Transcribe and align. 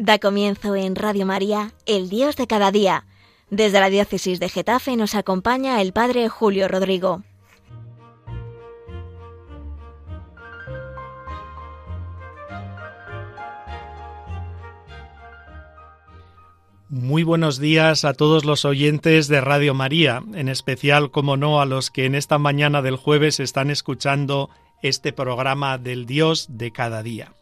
Da 0.00 0.20
comienzo 0.20 0.76
en 0.76 0.94
Radio 0.94 1.26
María, 1.26 1.72
El 1.84 2.08
Dios 2.08 2.36
de 2.36 2.46
cada 2.46 2.70
día. 2.70 3.04
Desde 3.50 3.80
la 3.80 3.90
diócesis 3.90 4.38
de 4.38 4.48
Getafe 4.48 4.96
nos 4.96 5.16
acompaña 5.16 5.82
el 5.82 5.92
Padre 5.92 6.28
Julio 6.28 6.68
Rodrigo. 6.68 7.24
Muy 16.88 17.24
buenos 17.24 17.58
días 17.58 18.04
a 18.04 18.14
todos 18.14 18.44
los 18.44 18.64
oyentes 18.64 19.26
de 19.26 19.40
Radio 19.40 19.74
María, 19.74 20.22
en 20.32 20.48
especial, 20.48 21.10
como 21.10 21.36
no, 21.36 21.60
a 21.60 21.66
los 21.66 21.90
que 21.90 22.04
en 22.04 22.14
esta 22.14 22.38
mañana 22.38 22.82
del 22.82 22.94
jueves 22.94 23.40
están 23.40 23.68
escuchando 23.68 24.48
este 24.80 25.12
programa 25.12 25.76
del 25.76 26.06
Dios 26.06 26.46
de 26.50 26.70
cada 26.70 27.02
día. 27.02 27.32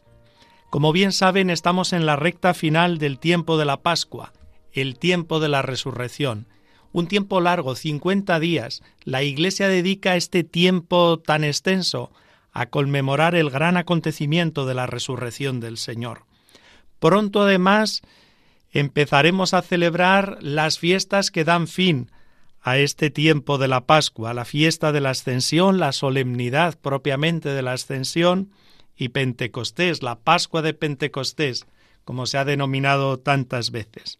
Como 0.69 0.91
bien 0.91 1.13
saben, 1.13 1.49
estamos 1.49 1.93
en 1.93 2.05
la 2.05 2.17
recta 2.17 2.53
final 2.53 2.97
del 2.97 3.19
tiempo 3.19 3.57
de 3.57 3.63
la 3.63 3.81
Pascua, 3.81 4.33
el 4.73 4.99
tiempo 4.99 5.39
de 5.39 5.47
la 5.47 5.61
resurrección. 5.61 6.47
Un 6.91 7.07
tiempo 7.07 7.39
largo, 7.39 7.75
50 7.75 8.37
días. 8.39 8.83
La 9.03 9.23
Iglesia 9.23 9.69
dedica 9.69 10.17
este 10.17 10.43
tiempo 10.43 11.19
tan 11.19 11.45
extenso 11.45 12.11
a 12.51 12.65
conmemorar 12.65 13.35
el 13.35 13.49
gran 13.49 13.77
acontecimiento 13.77 14.65
de 14.65 14.73
la 14.73 14.87
resurrección 14.87 15.61
del 15.61 15.77
Señor. 15.77 16.25
Pronto, 16.99 17.43
además, 17.43 18.01
empezaremos 18.71 19.53
a 19.53 19.61
celebrar 19.61 20.37
las 20.41 20.79
fiestas 20.79 21.31
que 21.31 21.45
dan 21.45 21.67
fin 21.67 22.11
a 22.61 22.77
este 22.77 23.09
tiempo 23.09 23.57
de 23.57 23.69
la 23.69 23.85
Pascua, 23.85 24.33
la 24.33 24.43
fiesta 24.43 24.91
de 24.91 24.99
la 24.99 25.11
Ascensión, 25.11 25.79
la 25.79 25.93
solemnidad 25.93 26.77
propiamente 26.77 27.49
de 27.49 27.61
la 27.61 27.73
Ascensión, 27.73 28.51
y 28.97 29.09
Pentecostés, 29.09 30.03
la 30.03 30.19
Pascua 30.19 30.61
de 30.61 30.73
Pentecostés, 30.73 31.67
como 32.03 32.25
se 32.25 32.37
ha 32.37 32.45
denominado 32.45 33.19
tantas 33.19 33.71
veces. 33.71 34.19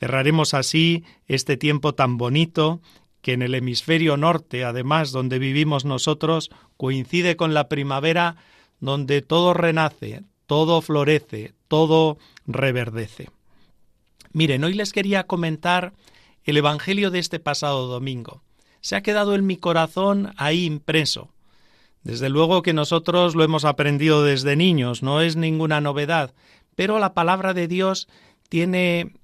Cerraremos 0.00 0.54
así 0.54 1.04
este 1.26 1.56
tiempo 1.56 1.94
tan 1.94 2.16
bonito 2.16 2.80
que 3.20 3.32
en 3.32 3.42
el 3.42 3.54
hemisferio 3.54 4.16
norte, 4.16 4.64
además, 4.64 5.12
donde 5.12 5.38
vivimos 5.38 5.84
nosotros, 5.84 6.50
coincide 6.76 7.36
con 7.36 7.54
la 7.54 7.68
primavera, 7.68 8.36
donde 8.80 9.22
todo 9.22 9.54
renace, 9.54 10.22
todo 10.46 10.80
florece, 10.80 11.54
todo 11.66 12.18
reverdece. 12.46 13.28
Miren, 14.32 14.64
hoy 14.64 14.74
les 14.74 14.92
quería 14.92 15.24
comentar 15.24 15.92
el 16.44 16.56
Evangelio 16.56 17.10
de 17.10 17.18
este 17.18 17.40
pasado 17.40 17.86
domingo. 17.88 18.42
Se 18.80 18.96
ha 18.96 19.02
quedado 19.02 19.34
en 19.34 19.46
mi 19.46 19.56
corazón 19.56 20.32
ahí 20.36 20.64
impreso. 20.64 21.30
Desde 22.02 22.28
luego 22.28 22.62
que 22.62 22.72
nosotros 22.72 23.34
lo 23.34 23.44
hemos 23.44 23.64
aprendido 23.64 24.22
desde 24.24 24.56
niños, 24.56 25.02
no 25.02 25.20
es 25.20 25.36
ninguna 25.36 25.80
novedad, 25.80 26.34
pero 26.74 26.98
la 26.98 27.12
palabra 27.14 27.54
de 27.54 27.68
Dios 27.68 28.08
tiene 28.48 29.14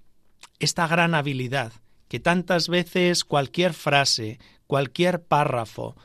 esta 0.58 0.86
gran 0.86 1.14
habilidad, 1.14 1.72
que 2.08 2.20
tantas 2.20 2.69
veces 2.69 3.25
cualquier 3.25 3.75
frase, 3.75 4.39
cualquier 4.67 5.22
párrafo, 5.22 5.97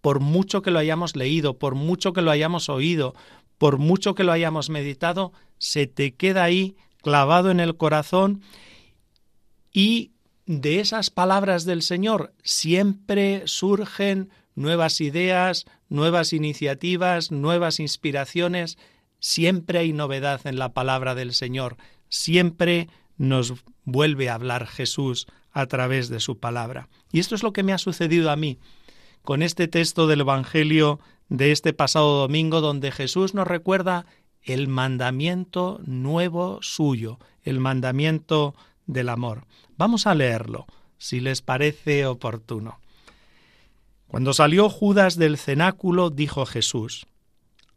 por 0.00 0.20
mucho 0.20 0.62
que 0.62 0.70
lo 0.70 0.78
hayamos 0.78 1.16
leído, 1.16 1.58
por 1.58 1.74
mucho 1.74 2.12
que 2.12 2.22
lo 2.22 2.30
hayamos 2.30 2.68
oído, 2.68 3.14
por 3.58 3.78
mucho 3.78 4.14
que 4.14 4.24
lo 4.24 4.32
hayamos 4.32 4.70
meditado, 4.70 5.32
se 5.58 5.86
te 5.86 6.14
queda 6.14 6.44
ahí 6.44 6.76
clavado 7.02 7.50
en 7.50 7.60
el 7.60 7.76
corazón 7.76 8.42
y 9.72 10.12
de 10.46 10.80
esas 10.80 11.10
palabras 11.10 11.64
del 11.64 11.82
Señor 11.82 12.32
siempre 12.42 13.42
surgen 13.46 14.30
nuevas 14.56 15.00
ideas, 15.00 15.66
nuevas 15.88 16.32
iniciativas, 16.32 17.30
nuevas 17.30 17.78
inspiraciones. 17.78 18.78
Siempre 19.20 19.78
hay 19.78 19.92
novedad 19.92 20.40
en 20.44 20.58
la 20.58 20.72
palabra 20.72 21.14
del 21.14 21.32
Señor. 21.32 21.76
Siempre 22.08 22.88
nos 23.16 23.54
vuelve 23.84 24.28
a 24.28 24.34
hablar 24.34 24.66
Jesús 24.66 25.26
a 25.52 25.66
través 25.66 26.08
de 26.08 26.20
su 26.20 26.38
palabra. 26.38 26.88
Y 27.12 27.20
esto 27.20 27.34
es 27.34 27.42
lo 27.42 27.52
que 27.52 27.62
me 27.62 27.72
ha 27.72 27.78
sucedido 27.78 28.30
a 28.30 28.36
mí 28.36 28.58
con 29.22 29.42
este 29.42 29.68
texto 29.68 30.06
del 30.06 30.20
Evangelio 30.20 31.00
de 31.28 31.50
este 31.52 31.72
pasado 31.72 32.18
domingo 32.20 32.60
donde 32.60 32.92
Jesús 32.92 33.34
nos 33.34 33.46
recuerda 33.46 34.06
el 34.42 34.68
mandamiento 34.68 35.80
nuevo 35.84 36.58
suyo, 36.62 37.18
el 37.42 37.58
mandamiento 37.58 38.54
del 38.86 39.08
amor. 39.08 39.46
Vamos 39.76 40.06
a 40.06 40.14
leerlo, 40.14 40.66
si 40.98 41.20
les 41.20 41.42
parece 41.42 42.06
oportuno. 42.06 42.78
Cuando 44.08 44.32
salió 44.32 44.68
Judas 44.68 45.16
del 45.16 45.36
cenáculo, 45.36 46.10
dijo 46.10 46.46
Jesús, 46.46 47.06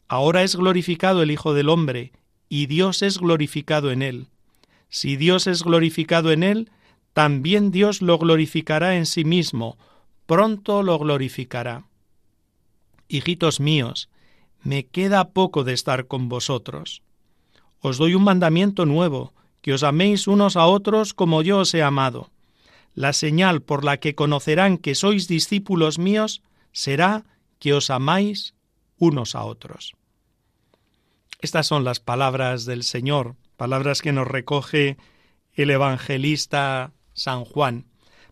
Ahora 0.07 0.43
es 0.43 0.55
glorificado 0.55 1.21
el 1.21 1.31
Hijo 1.31 1.53
del 1.53 1.69
Hombre, 1.69 2.11
y 2.49 2.65
Dios 2.65 3.01
es 3.01 3.19
glorificado 3.19 3.91
en 3.91 4.01
él. 4.01 4.27
Si 4.89 5.17
Dios 5.17 5.45
es 5.47 5.63
glorificado 5.63 6.31
en 6.31 6.43
él, 6.43 6.71
también 7.13 7.71
Dios 7.71 8.01
lo 8.01 8.17
glorificará 8.17 8.95
en 8.97 9.05
sí 9.05 9.23
mismo, 9.23 9.77
pronto 10.25 10.83
lo 10.83 10.97
glorificará. 10.97 11.85
Hijitos 13.07 13.59
míos, 13.59 14.09
me 14.61 14.85
queda 14.85 15.29
poco 15.29 15.63
de 15.63 15.73
estar 15.73 16.07
con 16.07 16.29
vosotros. 16.29 17.01
Os 17.81 17.97
doy 17.97 18.13
un 18.13 18.23
mandamiento 18.23 18.85
nuevo, 18.85 19.33
que 19.61 19.73
os 19.73 19.83
améis 19.83 20.27
unos 20.27 20.55
a 20.55 20.65
otros 20.65 21.13
como 21.13 21.41
yo 21.41 21.59
os 21.59 21.73
he 21.73 21.83
amado. 21.83 22.29
La 22.99 23.13
señal 23.13 23.61
por 23.61 23.85
la 23.85 24.01
que 24.01 24.13
conocerán 24.13 24.77
que 24.77 24.93
sois 24.93 25.29
discípulos 25.29 25.99
míos 25.99 26.43
será 26.73 27.23
que 27.57 27.71
os 27.71 27.89
amáis 27.91 28.55
unos 28.97 29.35
a 29.35 29.45
otros. 29.45 29.95
Estas 31.39 31.65
son 31.65 31.85
las 31.85 32.01
palabras 32.01 32.65
del 32.65 32.83
Señor, 32.83 33.37
palabras 33.55 34.01
que 34.01 34.11
nos 34.11 34.27
recoge 34.27 34.97
el 35.53 35.69
evangelista 35.69 36.91
San 37.13 37.45
Juan, 37.45 37.85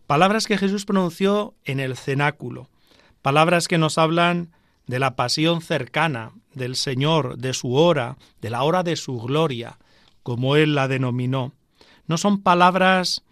palabras 0.06 0.46
que 0.46 0.58
Jesús 0.58 0.84
pronunció 0.84 1.54
en 1.64 1.80
el 1.80 1.96
cenáculo, 1.96 2.68
palabras 3.22 3.68
que 3.68 3.78
nos 3.78 3.96
hablan 3.96 4.52
de 4.86 4.98
la 4.98 5.16
pasión 5.16 5.62
cercana 5.62 6.32
del 6.52 6.76
Señor, 6.76 7.38
de 7.38 7.54
su 7.54 7.72
hora, 7.72 8.18
de 8.42 8.50
la 8.50 8.62
hora 8.64 8.82
de 8.82 8.96
su 8.96 9.18
gloria, 9.18 9.78
como 10.22 10.56
Él 10.56 10.74
la 10.74 10.88
denominó. 10.88 11.54
No 12.06 12.18
son 12.18 12.42
palabras 12.42 13.24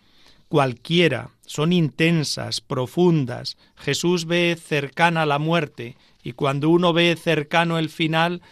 cualquiera, 0.49 1.31
son 1.47 1.73
intensas, 1.73 2.61
profundas. 2.61 3.57
Jesús 3.77 4.27
ve 4.27 4.57
cercana 4.61 5.27
la 5.27 5.39
muerte 5.39 5.97
y 6.23 6.33
cuando 6.33 6.69
uno 6.69 6.93
ve 6.93 7.17
cercano 7.17 7.79
el 7.79 7.89
final, 7.89 8.43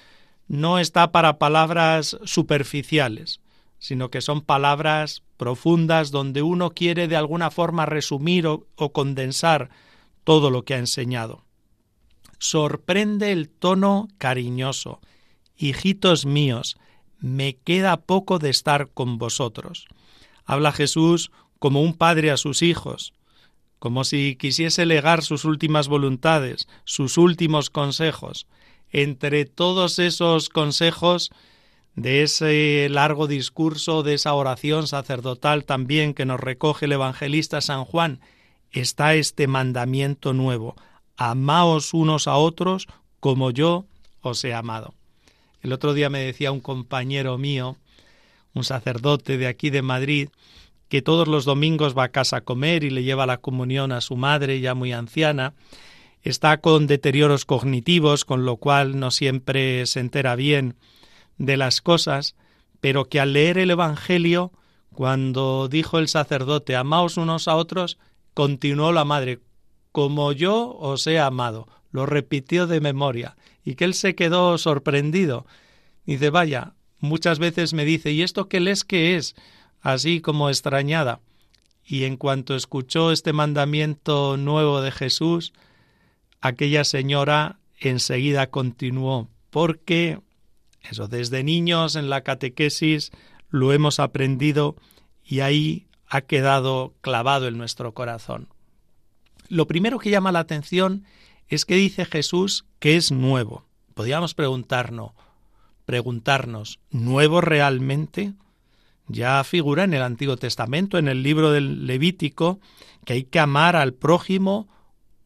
no 0.46 0.78
está 0.78 1.10
para 1.12 1.38
palabras 1.38 2.18
superficiales, 2.24 3.40
sino 3.78 4.10
que 4.10 4.20
son 4.20 4.42
palabras 4.42 5.22
profundas 5.36 6.10
donde 6.10 6.42
uno 6.42 6.70
quiere 6.70 7.08
de 7.08 7.16
alguna 7.16 7.50
forma 7.50 7.86
resumir 7.86 8.46
o, 8.46 8.66
o 8.76 8.92
condensar 8.92 9.70
todo 10.22 10.50
lo 10.50 10.64
que 10.64 10.74
ha 10.74 10.78
enseñado. 10.78 11.44
Sorprende 12.38 13.32
el 13.32 13.48
tono 13.48 14.08
cariñoso. 14.18 15.00
Hijitos 15.56 16.26
míos, 16.26 16.76
me 17.18 17.56
queda 17.56 17.96
poco 17.96 18.38
de 18.38 18.50
estar 18.50 18.90
con 18.90 19.18
vosotros. 19.18 19.86
Habla 20.44 20.72
Jesús 20.72 21.30
como 21.58 21.82
un 21.82 21.94
padre 21.94 22.30
a 22.30 22.36
sus 22.36 22.62
hijos, 22.62 23.12
como 23.78 24.04
si 24.04 24.36
quisiese 24.36 24.86
legar 24.86 25.22
sus 25.22 25.44
últimas 25.44 25.88
voluntades, 25.88 26.68
sus 26.84 27.18
últimos 27.18 27.70
consejos. 27.70 28.46
Entre 28.90 29.44
todos 29.44 29.98
esos 29.98 30.48
consejos 30.48 31.30
de 31.96 32.22
ese 32.22 32.88
largo 32.90 33.26
discurso, 33.26 34.02
de 34.02 34.14
esa 34.14 34.34
oración 34.34 34.86
sacerdotal 34.86 35.64
también 35.64 36.14
que 36.14 36.24
nos 36.24 36.40
recoge 36.40 36.86
el 36.86 36.92
evangelista 36.92 37.60
San 37.60 37.84
Juan, 37.84 38.20
está 38.70 39.14
este 39.14 39.46
mandamiento 39.46 40.32
nuevo, 40.32 40.76
amaos 41.16 41.94
unos 41.94 42.26
a 42.26 42.36
otros 42.36 42.88
como 43.20 43.50
yo 43.50 43.86
os 44.20 44.42
he 44.44 44.54
amado. 44.54 44.94
El 45.62 45.72
otro 45.72 45.94
día 45.94 46.10
me 46.10 46.18
decía 46.20 46.52
un 46.52 46.60
compañero 46.60 47.38
mío, 47.38 47.76
un 48.54 48.64
sacerdote 48.64 49.38
de 49.38 49.46
aquí 49.46 49.70
de 49.70 49.82
Madrid, 49.82 50.28
que 50.94 51.02
todos 51.02 51.26
los 51.26 51.44
domingos 51.44 51.98
va 51.98 52.04
a 52.04 52.08
casa 52.10 52.36
a 52.36 52.40
comer 52.42 52.84
y 52.84 52.90
le 52.90 53.02
lleva 53.02 53.26
la 53.26 53.38
comunión 53.38 53.90
a 53.90 54.00
su 54.00 54.14
madre 54.14 54.60
ya 54.60 54.76
muy 54.76 54.92
anciana, 54.92 55.54
está 56.22 56.60
con 56.60 56.86
deterioros 56.86 57.44
cognitivos, 57.44 58.24
con 58.24 58.44
lo 58.44 58.58
cual 58.58 59.00
no 59.00 59.10
siempre 59.10 59.86
se 59.86 59.98
entera 59.98 60.36
bien 60.36 60.76
de 61.36 61.56
las 61.56 61.80
cosas, 61.80 62.36
pero 62.80 63.06
que 63.06 63.18
al 63.18 63.32
leer 63.32 63.58
el 63.58 63.72
Evangelio, 63.72 64.52
cuando 64.92 65.66
dijo 65.66 65.98
el 65.98 66.06
sacerdote, 66.06 66.76
amaos 66.76 67.16
unos 67.16 67.48
a 67.48 67.56
otros, 67.56 67.98
continuó 68.32 68.92
la 68.92 69.04
madre, 69.04 69.40
como 69.90 70.30
yo 70.30 70.76
os 70.78 71.08
he 71.08 71.18
amado, 71.18 71.66
lo 71.90 72.06
repitió 72.06 72.68
de 72.68 72.80
memoria, 72.80 73.36
y 73.64 73.74
que 73.74 73.84
él 73.84 73.94
se 73.94 74.14
quedó 74.14 74.58
sorprendido. 74.58 75.44
Dice, 76.06 76.30
vaya, 76.30 76.74
muchas 77.00 77.40
veces 77.40 77.74
me 77.74 77.84
dice, 77.84 78.12
¿y 78.12 78.22
esto 78.22 78.48
qué 78.48 78.60
les 78.60 78.84
que 78.84 79.16
es? 79.16 79.34
Así 79.84 80.20
como 80.22 80.48
extrañada. 80.48 81.20
Y 81.84 82.04
en 82.04 82.16
cuanto 82.16 82.56
escuchó 82.56 83.12
este 83.12 83.34
mandamiento 83.34 84.38
nuevo 84.38 84.80
de 84.80 84.90
Jesús, 84.90 85.52
aquella 86.40 86.84
señora 86.84 87.60
enseguida 87.78 88.48
continuó, 88.48 89.28
porque 89.50 90.20
eso 90.80 91.06
desde 91.06 91.44
niños 91.44 91.96
en 91.96 92.08
la 92.08 92.22
catequesis 92.22 93.12
lo 93.50 93.72
hemos 93.74 94.00
aprendido 94.00 94.74
y 95.22 95.40
ahí 95.40 95.86
ha 96.08 96.22
quedado 96.22 96.94
clavado 97.02 97.46
en 97.46 97.58
nuestro 97.58 97.92
corazón. 97.92 98.48
Lo 99.48 99.66
primero 99.66 99.98
que 99.98 100.10
llama 100.10 100.32
la 100.32 100.38
atención 100.38 101.04
es 101.48 101.66
que 101.66 101.74
dice 101.74 102.06
Jesús 102.06 102.64
que 102.78 102.96
es 102.96 103.12
nuevo. 103.12 103.66
Podríamos 103.92 104.32
preguntarnos, 104.32 105.12
preguntarnos, 105.84 106.80
¿nuevo 106.90 107.42
realmente? 107.42 108.32
Ya 109.06 109.42
figura 109.44 109.84
en 109.84 109.94
el 109.94 110.02
Antiguo 110.02 110.36
Testamento, 110.36 110.98
en 110.98 111.08
el 111.08 111.22
libro 111.22 111.52
del 111.52 111.86
Levítico, 111.86 112.60
que 113.04 113.14
hay 113.14 113.24
que 113.24 113.38
amar 113.38 113.76
al 113.76 113.92
prójimo 113.92 114.68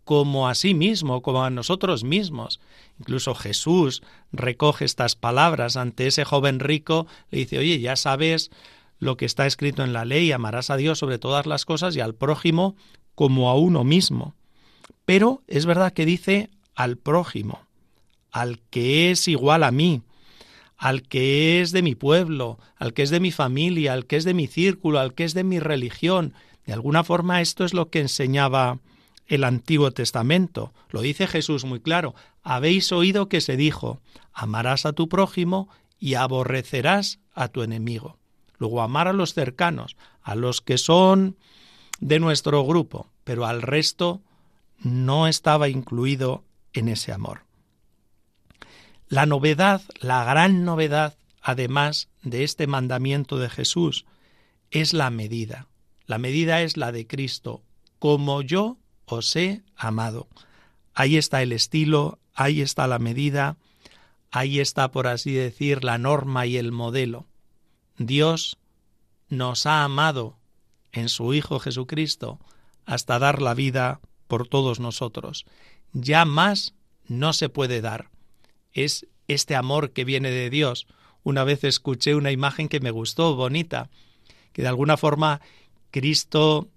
como 0.04 0.48
a 0.48 0.54
sí 0.54 0.74
mismo, 0.74 1.20
como 1.20 1.44
a 1.44 1.50
nosotros 1.50 2.02
mismos. 2.02 2.60
Incluso 2.98 3.34
Jesús 3.34 4.02
recoge 4.32 4.84
estas 4.84 5.16
palabras 5.16 5.76
ante 5.76 6.06
ese 6.06 6.24
joven 6.24 6.60
rico, 6.60 7.06
le 7.30 7.40
dice, 7.40 7.58
oye, 7.58 7.78
ya 7.78 7.94
sabes 7.94 8.50
lo 8.98 9.16
que 9.16 9.26
está 9.26 9.46
escrito 9.46 9.84
en 9.84 9.92
la 9.92 10.04
ley, 10.04 10.32
amarás 10.32 10.70
a 10.70 10.76
Dios 10.76 10.98
sobre 10.98 11.18
todas 11.18 11.46
las 11.46 11.64
cosas 11.64 11.94
y 11.94 12.00
al 12.00 12.14
prójimo 12.14 12.74
como 13.14 13.50
a 13.50 13.54
uno 13.54 13.84
mismo. 13.84 14.34
Pero 15.04 15.42
es 15.46 15.66
verdad 15.66 15.92
que 15.92 16.06
dice 16.06 16.50
al 16.74 16.96
prójimo, 16.96 17.60
al 18.30 18.60
que 18.70 19.10
es 19.10 19.28
igual 19.28 19.62
a 19.62 19.70
mí, 19.70 20.02
al 20.78 21.02
que 21.02 21.60
es 21.60 21.72
de 21.72 21.82
mi 21.82 21.96
pueblo, 21.96 22.58
al 22.76 22.94
que 22.94 23.02
es 23.02 23.10
de 23.10 23.20
mi 23.20 23.32
familia, 23.32 23.92
al 23.92 24.06
que 24.06 24.16
es 24.16 24.24
de 24.24 24.32
mi 24.32 24.46
círculo, 24.46 25.00
al 25.00 25.12
que 25.12 25.24
es 25.24 25.34
de 25.34 25.44
mi 25.44 25.58
religión. 25.58 26.34
De 26.64 26.72
alguna 26.72 27.02
forma 27.02 27.40
esto 27.40 27.64
es 27.64 27.74
lo 27.74 27.90
que 27.90 28.00
enseñaba 28.00 28.78
el 29.26 29.42
Antiguo 29.44 29.90
Testamento. 29.90 30.72
Lo 30.90 31.02
dice 31.02 31.26
Jesús 31.26 31.64
muy 31.64 31.80
claro. 31.80 32.14
Habéis 32.42 32.92
oído 32.92 33.28
que 33.28 33.40
se 33.40 33.56
dijo, 33.56 34.00
amarás 34.32 34.86
a 34.86 34.92
tu 34.92 35.08
prójimo 35.08 35.68
y 35.98 36.14
aborrecerás 36.14 37.18
a 37.34 37.48
tu 37.48 37.62
enemigo. 37.62 38.16
Luego 38.56 38.80
amar 38.80 39.08
a 39.08 39.12
los 39.12 39.34
cercanos, 39.34 39.96
a 40.22 40.36
los 40.36 40.60
que 40.60 40.78
son 40.78 41.36
de 42.00 42.20
nuestro 42.20 42.64
grupo, 42.64 43.10
pero 43.24 43.46
al 43.46 43.62
resto 43.62 44.22
no 44.78 45.26
estaba 45.26 45.68
incluido 45.68 46.44
en 46.72 46.88
ese 46.88 47.12
amor. 47.12 47.47
La 49.08 49.24
novedad, 49.24 49.80
la 50.00 50.22
gran 50.24 50.66
novedad, 50.66 51.16
además 51.40 52.08
de 52.22 52.44
este 52.44 52.66
mandamiento 52.66 53.38
de 53.38 53.48
Jesús, 53.48 54.04
es 54.70 54.92
la 54.92 55.08
medida. 55.08 55.66
La 56.04 56.18
medida 56.18 56.60
es 56.60 56.76
la 56.76 56.92
de 56.92 57.06
Cristo, 57.06 57.62
como 57.98 58.42
yo 58.42 58.76
os 59.06 59.34
he 59.34 59.62
amado. 59.76 60.28
Ahí 60.92 61.16
está 61.16 61.40
el 61.40 61.52
estilo, 61.52 62.18
ahí 62.34 62.60
está 62.60 62.86
la 62.86 62.98
medida, 62.98 63.56
ahí 64.30 64.60
está, 64.60 64.90
por 64.90 65.06
así 65.06 65.32
decir, 65.32 65.84
la 65.84 65.96
norma 65.96 66.44
y 66.44 66.58
el 66.58 66.70
modelo. 66.70 67.26
Dios 67.96 68.58
nos 69.30 69.64
ha 69.64 69.84
amado 69.84 70.36
en 70.92 71.08
su 71.08 71.32
Hijo 71.32 71.60
Jesucristo 71.60 72.38
hasta 72.84 73.18
dar 73.18 73.40
la 73.40 73.54
vida 73.54 74.00
por 74.26 74.46
todos 74.46 74.80
nosotros. 74.80 75.46
Ya 75.94 76.26
más 76.26 76.74
no 77.06 77.32
se 77.32 77.48
puede 77.48 77.80
dar 77.80 78.10
es 78.84 79.06
este 79.28 79.54
amor 79.54 79.92
que 79.92 80.04
viene 80.04 80.30
de 80.30 80.50
Dios. 80.50 80.86
Una 81.22 81.44
vez 81.44 81.64
escuché 81.64 82.14
una 82.14 82.32
imagen 82.32 82.68
que 82.68 82.80
me 82.80 82.90
gustó, 82.90 83.36
bonita, 83.36 83.90
que 84.52 84.62
de 84.62 84.68
alguna 84.68 84.96
forma 84.96 85.40
Cristo 85.90 86.68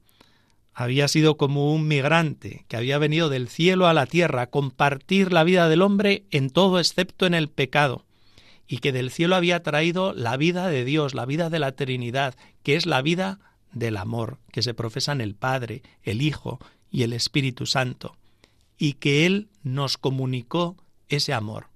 había 0.74 1.08
sido 1.08 1.38
como 1.38 1.74
un 1.74 1.88
migrante 1.88 2.66
que 2.68 2.78
había 2.78 2.98
venido 2.98 3.30
del 3.30 3.50
cielo 3.50 3.88
a 3.88 3.94
la 3.94 4.06
tierra 4.06 4.44
a 4.44 4.50
compartir 4.50 5.34
la 5.34 5.44
vida 5.44 5.70
del 5.70 5.82
hombre 5.82 6.26
en 6.32 6.50
todo 6.50 6.80
excepto 6.80 7.26
en 7.26 7.34
el 7.34 7.50
pecado, 7.50 8.06
y 8.68 8.78
que 8.78 8.92
del 8.92 9.12
cielo 9.12 9.36
había 9.36 9.64
traído 9.64 10.14
la 10.14 10.38
vida 10.38 10.68
de 10.68 10.86
Dios, 10.86 11.14
la 11.14 11.26
vida 11.26 11.50
de 11.50 11.60
la 11.60 11.74
Trinidad, 11.74 12.36
que 12.64 12.76
es 12.76 12.86
la 12.86 13.02
vida 13.02 13.40
del 13.74 13.98
amor, 13.98 14.38
que 14.52 14.62
se 14.62 14.74
profesa 14.74 15.12
en 15.12 15.22
el 15.22 15.36
Padre, 15.36 15.82
el 16.04 16.22
Hijo 16.22 16.60
y 16.90 17.04
el 17.04 17.14
Espíritu 17.14 17.66
Santo, 17.66 18.18
y 18.78 18.94
que 18.94 19.26
Él 19.26 19.50
nos 19.64 19.98
comunicó 19.98 20.78
ese 21.10 21.34
amor 21.34 21.71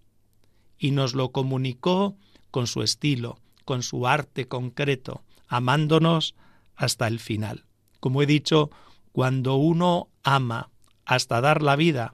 y 0.85 0.91
nos 0.91 1.15
lo 1.15 1.31
comunicó 1.31 2.15
con 2.51 2.67
su 2.67 2.83
estilo, 2.83 3.39
con 3.63 3.81
su 3.81 4.05
arte 4.05 4.47
concreto, 4.47 5.23
amándonos 5.47 6.35
hasta 6.75 7.07
el 7.07 7.19
final. 7.19 7.65
Como 7.99 8.21
he 8.21 8.27
dicho, 8.27 8.69
cuando 9.11 9.55
uno 9.55 10.09
ama 10.21 10.69
hasta 11.03 11.41
dar 11.41 11.63
la 11.63 11.75
vida, 11.75 12.13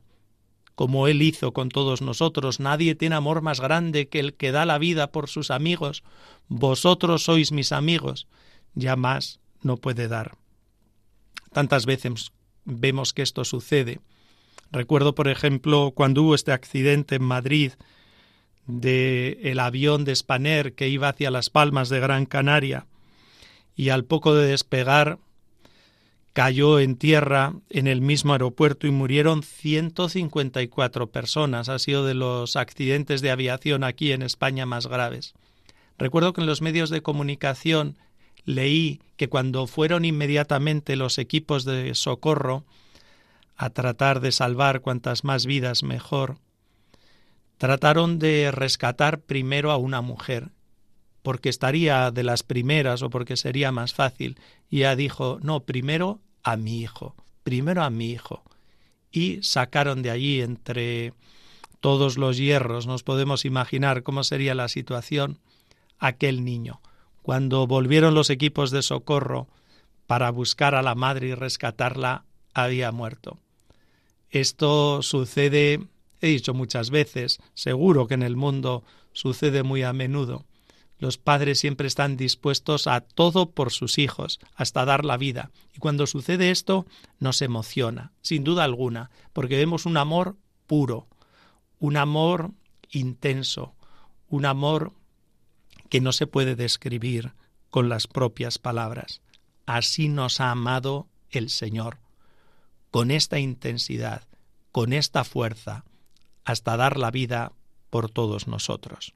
como 0.76 1.10
Él 1.10 1.22
hizo 1.22 1.52
con 1.52 1.68
todos 1.68 2.02
nosotros, 2.02 2.62
nadie 2.62 2.96
tiene 2.96 3.16
amor 3.16 3.42
más 3.42 3.60
grande 3.60 4.08
que 4.08 4.22
el 4.22 4.36
que 4.36 4.54
da 4.54 4.66
la 4.66 4.78
vida 4.78 5.12
por 5.12 5.28
sus 5.28 5.52
amigos. 5.52 6.02
Vosotros 6.48 7.24
sois 7.24 7.52
mis 7.52 7.74
amigos, 7.74 8.26
ya 8.74 8.96
más 8.96 9.42
no 9.62 9.76
puede 9.76 10.08
dar. 10.08 10.38
Tantas 11.52 11.86
veces 11.86 12.32
vemos 12.64 13.12
que 13.12 13.22
esto 13.22 13.44
sucede. 13.44 14.00
Recuerdo, 14.72 15.14
por 15.14 15.28
ejemplo, 15.28 15.92
cuando 15.94 16.24
hubo 16.24 16.36
este 16.36 16.54
accidente 16.54 17.16
en 17.16 17.24
Madrid 17.24 17.74
del 18.68 19.38
el 19.42 19.60
avión 19.60 20.06
de 20.06 20.16
Spanair 20.16 20.74
que 20.74 20.90
iba 20.90 21.10
hacia 21.10 21.32
las 21.32 21.50
Palmas 21.50 21.90
de 21.90 22.00
Gran 22.00 22.26
Canaria 22.26 22.86
y 23.76 23.90
al 23.90 24.06
poco 24.06 24.36
de 24.36 24.48
despegar 24.48 25.20
cayó 26.34 26.80
en 26.80 26.96
tierra 26.96 27.54
en 27.70 27.88
el 27.88 28.02
mismo 28.02 28.34
aeropuerto 28.34 28.88
y 28.88 28.92
murieron 28.92 29.44
154 29.44 31.12
personas. 31.12 31.70
Ha 31.70 31.80
sido 31.80 32.06
de 32.06 32.14
los 32.14 32.56
accidentes 32.56 33.22
de 33.22 33.32
aviación 33.32 33.84
aquí 33.84 34.12
en 34.12 34.22
España 34.22 34.66
más 34.66 34.88
graves. 34.88 35.34
Recuerdo 35.98 36.34
que 36.34 36.42
en 36.42 36.48
los 36.48 36.62
medios 36.62 36.90
de 36.90 37.02
comunicación 37.02 37.98
leí 38.46 39.02
que 39.18 39.30
cuando 39.30 39.68
fueron 39.68 40.06
inmediatamente 40.06 40.96
los 40.96 41.18
equipos 41.18 41.66
de 41.66 41.94
socorro 41.96 42.64
a 43.56 43.70
tratar 43.70 44.22
de 44.22 44.32
salvar 44.32 44.82
cuantas 44.82 45.24
más 45.24 45.46
vidas 45.46 45.84
mejor, 45.84 46.38
trataron 47.62 48.18
de 48.18 48.50
rescatar 48.50 49.20
primero 49.20 49.70
a 49.70 49.78
una 49.78 50.02
mujer, 50.02 50.50
porque 51.22 51.50
estaría 51.50 52.10
de 52.10 52.24
las 52.24 52.42
primeras 52.42 53.04
o 53.04 53.12
porque 53.12 53.38
sería 53.38 53.72
más 53.72 53.94
fácil. 53.94 54.40
Y 54.68 54.78
ella 54.78 54.96
dijo, 54.96 55.38
no, 55.44 55.60
primero 55.60 56.22
a 56.42 56.58
mi 56.58 56.82
hijo, 56.82 57.14
primero 57.44 57.84
a 57.84 57.92
mi 57.92 58.10
hijo. 58.10 58.42
Y 59.12 59.44
sacaron 59.44 60.02
de 60.02 60.10
allí 60.10 60.42
entre 60.42 61.14
todos 61.82 62.18
los 62.18 62.38
hierros, 62.38 62.88
nos 62.88 63.04
podemos 63.04 63.46
imaginar 63.46 64.02
cómo 64.02 64.24
sería 64.24 64.56
la 64.56 64.68
situación, 64.68 65.38
aquel 66.00 66.44
niño. 66.44 66.82
Cuando 67.22 67.68
volvieron 67.68 68.16
los 68.16 68.32
equipos 68.32 68.72
de 68.72 68.82
socorro 68.82 69.48
para 70.08 70.32
buscar 70.32 70.74
a 70.74 70.82
la 70.82 70.96
madre 70.96 71.28
y 71.28 71.36
rescatarla, 71.36 72.26
había 72.56 72.92
muerto. 72.92 73.38
Esto 74.32 75.04
sucede 75.04 75.91
He 76.22 76.28
dicho 76.28 76.54
muchas 76.54 76.92
veces, 76.92 77.40
seguro 77.56 78.08
que 78.08 78.14
en 78.14 78.24
el 78.24 78.36
mundo 78.36 78.84
sucede 79.12 79.64
muy 79.64 79.84
a 79.84 79.92
menudo. 79.92 80.46
Los 81.00 81.18
padres 81.18 81.60
siempre 81.60 81.88
están 81.88 82.16
dispuestos 82.16 82.86
a 82.86 83.02
todo 83.02 83.50
por 83.50 83.72
sus 83.72 83.98
hijos, 83.98 84.40
hasta 84.54 84.86
dar 84.86 85.04
la 85.04 85.18
vida. 85.18 85.50
Y 85.74 85.80
cuando 85.80 86.06
sucede 86.06 86.52
esto, 86.52 86.86
nos 87.20 87.42
emociona, 87.42 88.12
sin 88.22 88.44
duda 88.44 88.64
alguna, 88.64 89.10
porque 89.34 89.58
vemos 89.58 89.88
un 89.88 89.98
amor 89.98 90.38
puro, 90.68 91.08
un 91.80 91.98
amor 91.98 92.52
intenso, 92.92 93.74
un 94.30 94.46
amor 94.46 94.94
que 95.90 96.02
no 96.02 96.12
se 96.12 96.28
puede 96.28 96.56
describir 96.56 97.34
con 97.72 97.90
las 97.90 98.06
propias 98.06 98.60
palabras. 98.60 99.22
Así 99.66 100.08
nos 100.08 100.40
ha 100.40 100.52
amado 100.52 101.08
el 101.32 101.50
Señor, 101.50 101.98
con 102.92 103.10
esta 103.10 103.40
intensidad, 103.40 104.28
con 104.72 104.94
esta 104.94 105.24
fuerza, 105.24 105.84
hasta 106.46 106.78
dar 106.78 106.98
la 106.98 107.12
vida 107.12 107.52
por 107.90 108.10
todos 108.10 108.48
nosotros. 108.48 109.14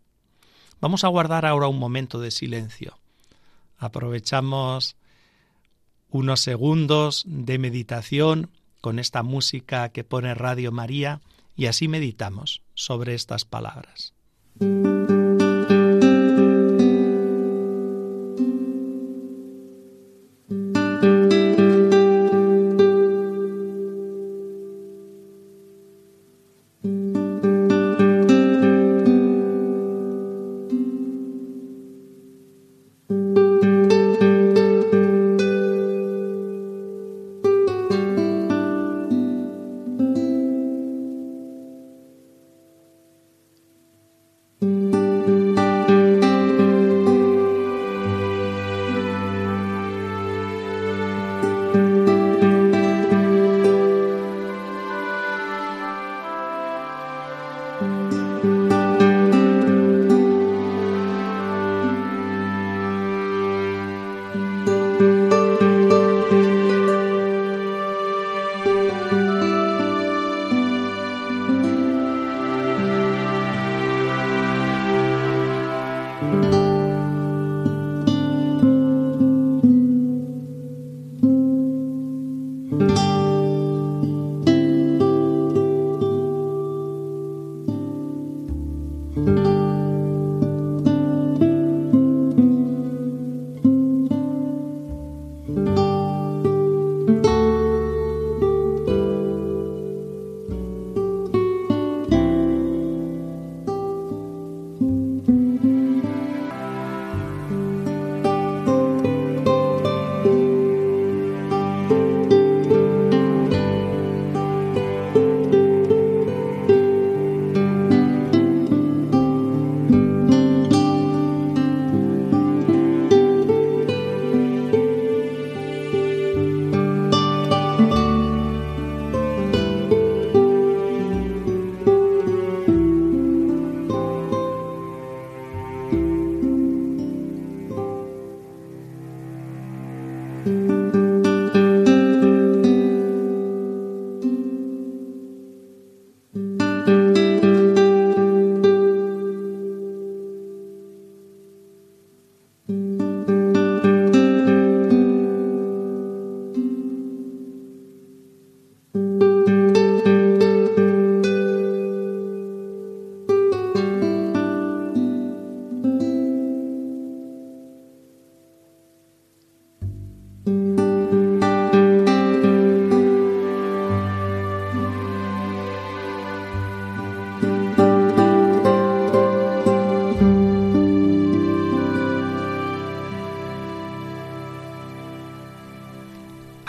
Vamos 0.82 1.04
a 1.04 1.08
guardar 1.08 1.46
ahora 1.46 1.68
un 1.68 1.80
momento 1.80 2.20
de 2.20 2.32
silencio. 2.32 3.00
Aprovechamos 3.78 4.98
unos 6.10 6.42
segundos 6.42 7.24
de 7.28 7.58
meditación 7.58 8.50
con 8.82 9.00
esta 9.00 9.24
música 9.24 9.90
que 9.90 10.04
pone 10.04 10.34
Radio 10.36 10.72
María 10.72 11.22
y 11.56 11.66
así 11.66 11.88
meditamos 11.88 12.62
sobre 12.74 13.16
estas 13.16 13.46
palabras. 13.46 14.14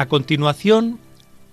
A 0.06 0.08
continuación, 0.08 1.00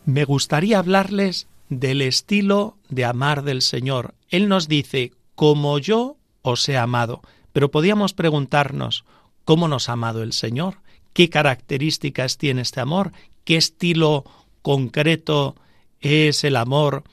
me 0.06 0.26
gustaría 0.26 0.78
hablarles 0.78 1.48
del 1.70 2.04
estilo 2.04 2.78
de 2.88 3.04
amar 3.04 3.42
del 3.42 3.64
Señor. 3.64 4.14
Él 4.30 4.48
nos 4.48 4.68
dice, 4.68 5.12
como 5.34 5.80
yo 5.80 6.18
os 6.44 6.70
he 6.70 6.78
amado. 6.78 7.24
Pero 7.52 7.72
podíamos 7.72 8.14
preguntarnos, 8.14 9.06
¿cómo 9.44 9.68
nos 9.68 9.90
ha 9.90 9.94
amado 9.94 10.22
el 10.22 10.34
Señor? 10.34 10.82
¿Qué 11.14 11.32
características 11.32 12.38
tiene 12.38 12.62
este 12.62 12.80
amor? 12.80 13.12
¿Qué 13.44 13.56
estilo 13.56 14.24
concreto 14.62 15.56
es 16.00 16.44
el 16.44 16.56
amor 16.56 17.06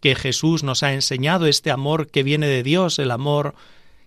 que 0.00 0.16
Jesús 0.16 0.64
nos 0.64 0.82
ha 0.82 0.92
enseñado, 0.92 1.46
este 1.46 1.70
amor 1.70 2.08
que 2.08 2.24
viene 2.24 2.48
de 2.48 2.64
Dios, 2.64 2.98
el 2.98 3.12
amor 3.12 3.54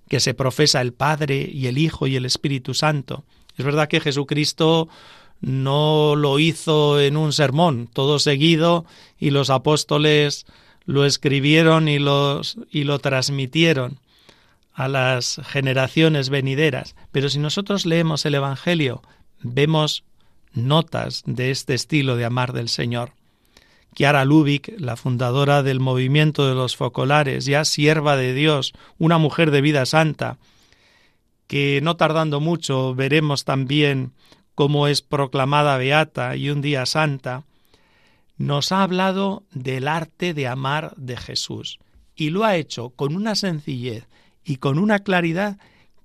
que 0.10 0.20
se 0.20 0.34
profesa 0.34 0.82
el 0.82 0.92
Padre 0.92 1.50
y 1.50 1.68
el 1.68 1.78
Hijo 1.78 2.08
y 2.08 2.18
el 2.18 2.26
Espíritu 2.26 2.74
Santo? 2.74 3.24
Es 3.56 3.64
verdad 3.64 3.88
que 3.88 4.02
Jesucristo 4.02 4.90
no 5.42 6.16
lo 6.16 6.40
hizo 6.40 7.00
en 7.00 7.18
un 7.18 7.34
sermón, 7.34 7.90
todo 7.92 8.20
seguido, 8.20 8.86
y 9.20 9.30
los 9.30 9.50
apóstoles 9.50 10.46
lo 10.86 11.06
escribieron 11.06 11.88
y, 11.88 12.00
los, 12.00 12.58
y 12.72 12.86
lo 12.86 13.00
transmitieron 13.00 14.00
a 14.74 14.88
las 14.88 15.42
generaciones 15.44 16.30
venideras. 16.30 16.96
Pero 17.12 17.30
si 17.30 17.40
nosotros 17.40 17.86
leemos 17.86 18.26
el 18.26 18.36
Evangelio, 18.36 19.02
vemos 19.42 20.04
notas 20.54 21.24
de 21.26 21.52
este 21.52 21.74
estilo 21.74 22.16
de 22.16 22.26
amar 22.26 22.54
del 22.54 22.70
Señor. 22.70 23.14
Chiara 23.96 24.26
Lubick, 24.26 24.74
la 24.78 24.96
fundadora 24.96 25.64
del 25.64 25.80
movimiento 25.80 26.48
de 26.48 26.54
los 26.54 26.76
focolares, 26.76 27.46
ya 27.46 27.66
sierva 27.66 28.16
de 28.16 28.34
Dios, 28.34 28.74
una 29.00 29.18
mujer 29.18 29.50
de 29.50 29.62
vida 29.62 29.88
santa, 29.88 30.38
que 31.48 31.80
no 31.82 31.96
tardando 31.96 32.40
mucho 32.40 32.94
veremos 32.94 33.44
también 33.44 34.12
como 34.58 34.88
es 34.88 35.04
proclamada 35.04 35.78
beata 35.78 36.36
y 36.36 36.50
un 36.50 36.62
día 36.62 36.88
santa, 36.88 37.44
nos 38.38 38.72
ha 38.72 38.82
hablado 38.82 39.44
del 39.52 39.88
arte 39.88 40.34
de 40.34 40.48
amar 40.48 40.96
de 40.98 41.16
Jesús 41.16 41.78
y 42.16 42.32
lo 42.32 42.44
ha 42.44 42.56
hecho 42.56 42.90
con 42.90 43.16
una 43.16 43.36
sencillez 43.36 44.08
y 44.44 44.56
con 44.56 44.80
una 44.80 44.98
claridad 44.98 45.60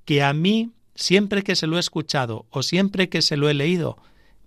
que 0.04 0.22
a 0.22 0.34
mí, 0.34 0.68
siempre 0.94 1.42
que 1.44 1.56
se 1.56 1.66
lo 1.66 1.78
he 1.78 1.80
escuchado 1.80 2.44
o 2.50 2.62
siempre 2.62 3.08
que 3.08 3.22
se 3.22 3.38
lo 3.38 3.48
he 3.48 3.54
leído, 3.54 3.96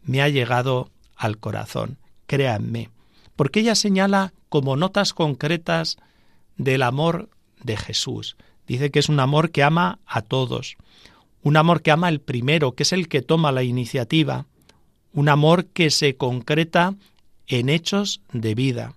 me 0.03 0.21
ha 0.21 0.29
llegado 0.29 0.91
al 1.15 1.39
corazón, 1.39 1.97
créanme, 2.27 2.91
porque 3.35 3.61
ella 3.61 3.73
señala 3.73 4.33
como 4.49 4.75
notas 4.75 5.15
concretas 5.15 5.97
del 6.57 6.83
amor 6.83 7.27
de 7.63 7.75
Jesús. 7.75 8.37
Dice 8.67 8.91
que 8.91 8.99
es 8.99 9.09
un 9.09 9.19
amor 9.19 9.49
que 9.49 9.63
ama 9.63 9.97
a 10.05 10.21
todos, 10.21 10.77
un 11.45 11.57
amor 11.57 11.83
que 11.83 11.91
ama 11.91 12.09
el 12.09 12.21
primero, 12.21 12.71
que 12.71 12.81
es 12.81 12.91
el 12.91 13.07
que 13.07 13.21
toma 13.21 13.51
la 13.51 13.61
iniciativa, 13.61 14.47
un 15.13 15.29
amor 15.29 15.67
que 15.67 15.91
se 15.91 16.17
concreta 16.17 16.95
en 17.45 17.69
hechos 17.69 18.21
de 18.33 18.55
vida, 18.55 18.95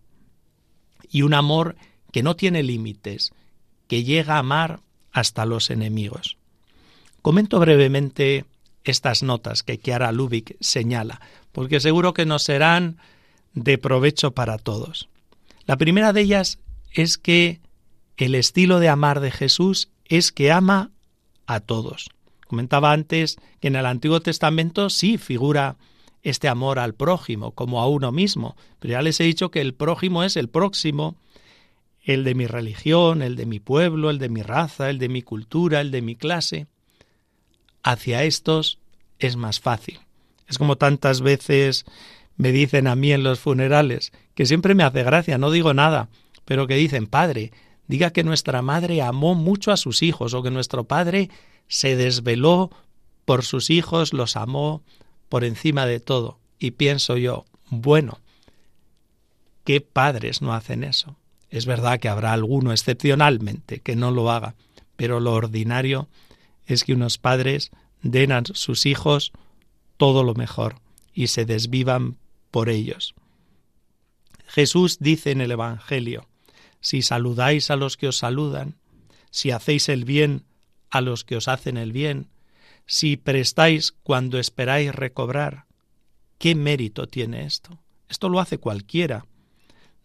y 1.11 1.21
un 1.23 1.35
amor 1.35 1.77
que 2.11 2.23
no 2.23 2.37
tiene 2.37 2.63
límites, 2.63 3.33
que 3.87 4.03
llega 4.03 4.37
a 4.37 4.39
amar 4.39 4.81
hasta 5.13 5.45
los 5.45 5.69
enemigos. 5.69 6.39
Comento 7.21 7.61
brevemente 7.61 8.47
estas 8.83 9.23
notas 9.23 9.63
que 9.63 9.77
Chiara 9.77 10.11
Lubick 10.11 10.57
señala, 10.59 11.21
porque 11.53 11.81
seguro 11.81 12.15
que 12.15 12.25
nos 12.25 12.45
serán 12.45 12.97
de 13.53 13.77
provecho 13.77 14.31
para 14.31 14.57
todos. 14.57 15.11
La 15.67 15.77
primera 15.77 16.15
de 16.15 16.23
ellas 16.23 16.59
es 16.93 17.19
que 17.19 17.61
el 18.17 18.35
estilo 18.35 18.81
de 18.81 18.89
amar 18.89 19.21
de 19.21 19.33
Jesús 19.33 19.91
es 20.07 20.33
que 20.33 20.51
ama 20.51 20.93
a 21.47 21.61
todos. 21.61 22.09
Comentaba 22.49 22.93
antes 22.93 23.37
que 23.61 23.69
en 23.69 23.77
el 23.77 23.87
Antiguo 23.87 24.21
Testamento 24.21 24.91
sí 24.91 25.19
figura 25.19 25.77
este 26.23 26.49
amor 26.49 26.79
al 26.79 26.95
prójimo 26.95 27.53
como 27.53 27.81
a 27.81 27.87
uno 27.87 28.11
mismo, 28.11 28.57
pero 28.81 28.93
ya 28.93 29.03
les 29.03 29.21
he 29.21 29.25
dicho 29.25 29.51
que 29.51 29.61
el 29.61 29.75
prójimo 29.75 30.25
es 30.25 30.37
el 30.37 30.49
próximo, 30.49 31.17
el 32.03 32.25
de 32.25 32.35
mi 32.35 32.47
religión, 32.47 33.23
el 33.23 33.37
de 33.37 33.47
mi 33.47 33.61
pueblo, 33.61 34.11
el 34.11 34.19
de 34.19 34.31
mi 34.31 34.43
raza, 34.43 34.89
el 34.91 34.99
de 34.99 35.09
mi 35.09 35.23
cultura, 35.23 35.81
el 35.81 35.91
de 35.91 36.03
mi 36.03 36.17
clase. 36.17 36.67
Hacia 37.83 38.25
estos 38.25 38.79
es 39.19 39.37
más 39.37 39.61
fácil. 39.61 40.01
Es 40.49 40.57
como 40.57 40.77
tantas 40.77 41.21
veces 41.21 41.85
me 42.37 42.51
dicen 42.51 42.87
a 42.87 42.97
mí 42.97 43.13
en 43.13 43.25
los 43.25 43.41
funerales, 43.41 44.13
que 44.35 44.47
siempre 44.47 44.75
me 44.75 44.85
hace 44.85 45.03
gracia, 45.03 45.37
no 45.37 45.51
digo 45.51 45.75
nada, 45.75 46.09
pero 46.47 46.67
que 46.67 46.77
dicen, 46.77 47.07
Padre, 47.07 47.53
diga 47.89 48.11
que 48.11 48.23
nuestra 48.23 48.63
madre 48.63 49.03
amó 49.03 49.35
mucho 49.35 49.73
a 49.73 49.77
sus 49.77 50.03
hijos 50.03 50.35
o 50.35 50.43
que 50.43 50.51
nuestro 50.51 50.85
padre 50.85 51.31
se 51.67 51.97
desveló 51.97 52.71
por 53.25 53.45
sus 53.45 53.71
hijos, 53.71 54.13
los 54.13 54.37
amó 54.37 54.83
por 55.29 55.45
encima 55.45 55.87
de 55.87 56.01
todo. 56.01 56.39
Y 56.59 56.73
pienso 56.73 57.17
yo, 57.17 57.45
bueno, 57.71 58.21
¿qué 59.65 59.81
padres 59.81 60.41
no 60.41 60.55
hacen 60.55 60.85
eso? 60.85 61.17
Es 61.51 61.67
verdad 61.67 61.99
que 61.99 62.09
habrá 62.09 62.33
alguno 62.33 62.73
excepcionalmente 62.73 63.81
que 63.81 63.97
no 63.97 64.11
lo 64.11 64.31
haga, 64.31 64.55
pero 64.97 65.21
lo 65.21 65.33
ordinario 65.33 66.09
es 66.67 66.85
que 66.85 66.93
unos 66.93 67.19
padres 67.19 67.71
den 68.03 68.33
a 68.33 68.43
sus 68.53 68.87
hijos 68.87 69.33
todo 69.97 70.25
lo 70.25 70.35
mejor 70.35 70.77
y 71.15 71.29
se 71.29 71.47
desvivan 71.47 72.19
por 72.51 72.69
ellos. 72.69 73.15
Jesús 74.47 74.99
dice 75.01 75.31
en 75.31 75.41
el 75.41 75.51
Evangelio, 75.51 76.27
si 76.81 77.03
saludáis 77.03 77.71
a 77.71 77.77
los 77.77 77.97
que 77.97 78.09
os 78.09 78.19
saludan, 78.19 78.77
si 79.31 79.51
hacéis 79.51 79.89
el 79.89 80.05
bien 80.05 80.45
a 80.91 81.01
los 81.01 81.25
que 81.25 81.37
os 81.37 81.49
hacen 81.49 81.77
el 81.77 81.93
bien, 81.93 82.29
si 82.87 83.17
prestáis 83.17 83.93
cuando 84.03 84.39
esperáis 84.39 84.95
recobrar. 84.95 85.67
¿Qué 86.39 86.55
mérito 86.55 87.07
tiene 87.07 87.45
esto? 87.45 87.79
Esto 88.09 88.29
lo 88.29 88.41
hace 88.41 88.59
cualquiera. 88.59 89.27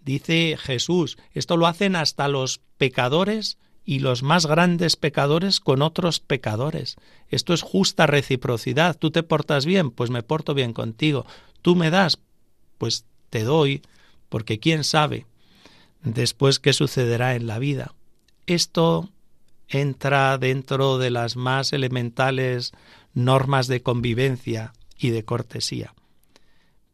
Dice 0.01 0.57
Jesús, 0.59 1.17
esto 1.31 1.55
lo 1.55 1.67
hacen 1.67 1.95
hasta 1.95 2.27
los 2.27 2.59
pecadores 2.77 3.57
y 3.85 3.99
los 3.99 4.23
más 4.23 4.45
grandes 4.45 4.95
pecadores 4.95 5.59
con 5.59 5.81
otros 5.81 6.19
pecadores. 6.19 6.95
Esto 7.29 7.53
es 7.53 7.61
justa 7.61 8.07
reciprocidad. 8.07 8.97
Tú 8.97 9.11
te 9.11 9.23
portas 9.23 9.65
bien, 9.65 9.91
pues 9.91 10.09
me 10.09 10.23
porto 10.23 10.53
bien 10.53 10.73
contigo. 10.73 11.25
Tú 11.61 11.75
me 11.75 11.89
das, 11.89 12.19
pues 12.77 13.05
te 13.29 13.43
doy, 13.43 13.81
porque 14.27 14.59
quién 14.59 14.83
sabe 14.83 15.25
después 16.03 16.59
qué 16.59 16.73
sucederá 16.73 17.35
en 17.35 17.47
la 17.47 17.59
vida. 17.59 17.93
Esto 18.45 19.09
entra 19.67 20.37
dentro 20.37 20.97
de 20.97 21.09
las 21.09 21.35
más 21.35 21.73
elementales 21.73 22.73
normas 23.13 23.67
de 23.67 23.81
convivencia 23.81 24.73
y 24.97 25.09
de 25.09 25.23
cortesía. 25.23 25.93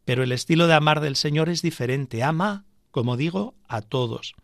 Pero 0.04 0.22
el 0.22 0.32
estilo 0.32 0.66
de 0.66 0.74
amar 0.74 1.00
del 1.00 1.16
Señor 1.16 1.48
es 1.48 1.62
diferente. 1.62 2.22
Ama, 2.22 2.64
como 2.90 3.16
digo, 3.16 3.54
a 3.68 3.82
todos. 3.82 4.34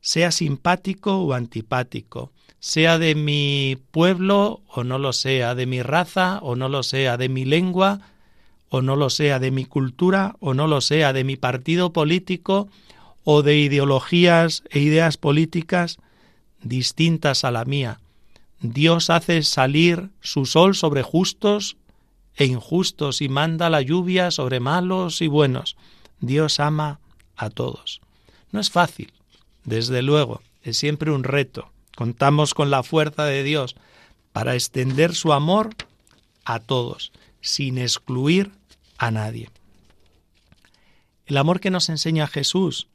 Sea 0.00 0.30
simpático 0.30 1.18
o 1.22 1.32
antipático, 1.32 2.32
sea 2.58 2.98
de 2.98 3.14
mi 3.14 3.78
pueblo 3.90 4.62
o 4.68 4.84
no 4.84 4.98
lo 4.98 5.12
sea, 5.12 5.54
de 5.54 5.66
mi 5.66 5.82
raza 5.82 6.38
o 6.42 6.56
no 6.56 6.68
lo 6.68 6.82
sea, 6.82 7.16
de 7.16 7.28
mi 7.28 7.44
lengua 7.44 8.00
o 8.68 8.82
no 8.82 8.96
lo 8.96 9.10
sea, 9.10 9.38
de 9.38 9.50
mi 9.50 9.64
cultura 9.64 10.36
o 10.40 10.54
no 10.54 10.66
lo 10.66 10.80
sea, 10.80 11.12
de 11.12 11.24
mi 11.24 11.36
partido 11.36 11.92
político 11.92 12.68
o 13.28 13.42
de 13.42 13.58
ideologías 13.58 14.62
e 14.70 14.78
ideas 14.78 15.16
políticas 15.16 15.98
distintas 16.62 17.42
a 17.42 17.50
la 17.50 17.64
mía. 17.64 17.98
Dios 18.60 19.10
hace 19.10 19.42
salir 19.42 20.10
su 20.20 20.46
sol 20.46 20.76
sobre 20.76 21.02
justos 21.02 21.76
e 22.36 22.44
injustos 22.44 23.20
y 23.20 23.28
manda 23.28 23.68
la 23.68 23.82
lluvia 23.82 24.30
sobre 24.30 24.60
malos 24.60 25.22
y 25.22 25.26
buenos. 25.26 25.76
Dios 26.20 26.60
ama 26.60 27.00
a 27.36 27.50
todos. 27.50 28.00
No 28.52 28.60
es 28.60 28.70
fácil, 28.70 29.12
desde 29.64 30.02
luego, 30.02 30.40
es 30.62 30.78
siempre 30.78 31.10
un 31.10 31.24
reto. 31.24 31.72
Contamos 31.96 32.54
con 32.54 32.70
la 32.70 32.84
fuerza 32.84 33.24
de 33.24 33.42
Dios 33.42 33.74
para 34.32 34.54
extender 34.54 35.16
su 35.16 35.32
amor 35.32 35.70
a 36.44 36.60
todos, 36.60 37.10
sin 37.40 37.76
excluir 37.78 38.52
a 38.98 39.10
nadie. 39.10 39.50
El 41.26 41.38
amor 41.38 41.58
que 41.58 41.72
nos 41.72 41.88
enseña 41.88 42.28
Jesús 42.28 42.86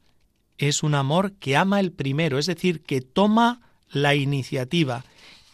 es 0.58 0.82
un 0.82 0.94
amor 0.94 1.32
que 1.32 1.56
ama 1.56 1.80
el 1.80 1.92
primero, 1.92 2.38
es 2.38 2.46
decir, 2.46 2.82
que 2.82 3.00
toma 3.00 3.60
la 3.90 4.14
iniciativa, 4.14 5.04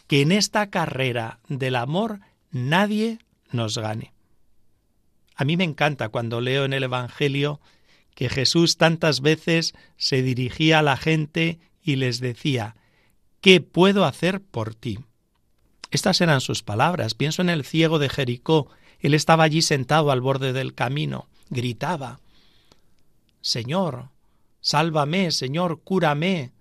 que 0.07 0.21
en 0.21 0.31
esta 0.31 0.69
carrera 0.69 1.39
del 1.47 1.75
amor 1.75 2.19
nadie 2.51 3.19
nos 3.51 3.77
gane. 3.77 4.13
A 5.35 5.45
mí 5.45 5.55
me 5.57 5.63
encanta 5.63 6.09
cuando 6.09 6.41
leo 6.41 6.65
en 6.65 6.73
el 6.73 6.83
Evangelio 6.83 7.61
que 8.13 8.29
Jesús 8.29 8.77
tantas 8.77 9.21
veces 9.21 9.73
se 9.97 10.21
dirigía 10.21 10.79
a 10.79 10.83
la 10.83 10.97
gente 10.97 11.59
y 11.81 11.95
les 11.95 12.19
decía, 12.19 12.75
¿qué 13.39 13.61
puedo 13.61 14.03
hacer 14.05 14.41
por 14.41 14.75
ti? 14.75 14.99
Estas 15.91 16.21
eran 16.21 16.41
sus 16.41 16.61
palabras. 16.61 17.13
Pienso 17.13 17.41
en 17.41 17.49
el 17.49 17.63
ciego 17.63 17.99
de 17.99 18.09
Jericó. 18.09 18.69
Él 18.99 19.13
estaba 19.13 19.43
allí 19.43 19.61
sentado 19.61 20.11
al 20.11 20.21
borde 20.21 20.53
del 20.53 20.75
camino. 20.75 21.27
Gritaba, 21.49 22.19
Señor, 23.41 24.09
sálvame, 24.61 25.31
Señor, 25.31 25.81
cúrame. 25.83 26.51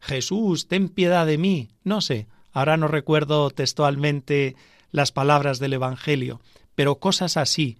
Jesús, 0.00 0.68
ten 0.68 0.88
piedad 0.88 1.26
de 1.26 1.38
mí. 1.38 1.70
No 1.82 2.00
sé, 2.00 2.26
ahora 2.52 2.76
no 2.76 2.88
recuerdo 2.88 3.50
textualmente 3.50 4.56
las 4.90 5.12
palabras 5.12 5.58
del 5.58 5.74
Evangelio, 5.74 6.40
pero 6.74 6.98
cosas 6.98 7.36
así. 7.36 7.78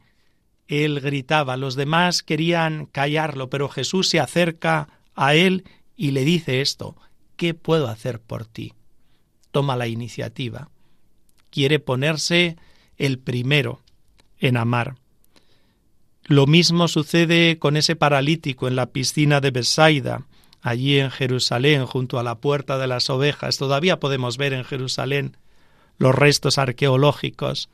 Él 0.68 1.00
gritaba, 1.00 1.56
los 1.56 1.76
demás 1.76 2.22
querían 2.22 2.86
callarlo, 2.86 3.48
pero 3.48 3.68
Jesús 3.68 4.08
se 4.08 4.18
acerca 4.18 4.88
a 5.14 5.34
él 5.34 5.64
y 5.96 6.10
le 6.10 6.24
dice 6.24 6.60
esto, 6.60 6.96
¿qué 7.36 7.54
puedo 7.54 7.88
hacer 7.88 8.20
por 8.20 8.46
ti? 8.46 8.74
Toma 9.50 9.76
la 9.76 9.86
iniciativa. 9.86 10.70
Quiere 11.50 11.78
ponerse 11.78 12.56
el 12.96 13.18
primero 13.18 13.80
en 14.38 14.56
amar. 14.56 14.96
Lo 16.28 16.46
mismo 16.48 16.88
sucede 16.88 17.58
con 17.58 17.76
ese 17.76 17.94
paralítico 17.94 18.66
en 18.66 18.74
la 18.74 18.86
piscina 18.86 19.40
de 19.40 19.52
Besaida, 19.52 20.26
allí 20.60 20.98
en 20.98 21.12
Jerusalén, 21.12 21.86
junto 21.86 22.18
a 22.18 22.24
la 22.24 22.36
puerta 22.40 22.78
de 22.78 22.88
las 22.88 23.08
ovejas. 23.10 23.58
Todavía 23.58 24.00
podemos 24.00 24.36
ver 24.36 24.52
en 24.52 24.64
Jerusalén 24.64 25.36
los 25.98 26.14
restos 26.14 26.58
arqueológicos 26.58 27.68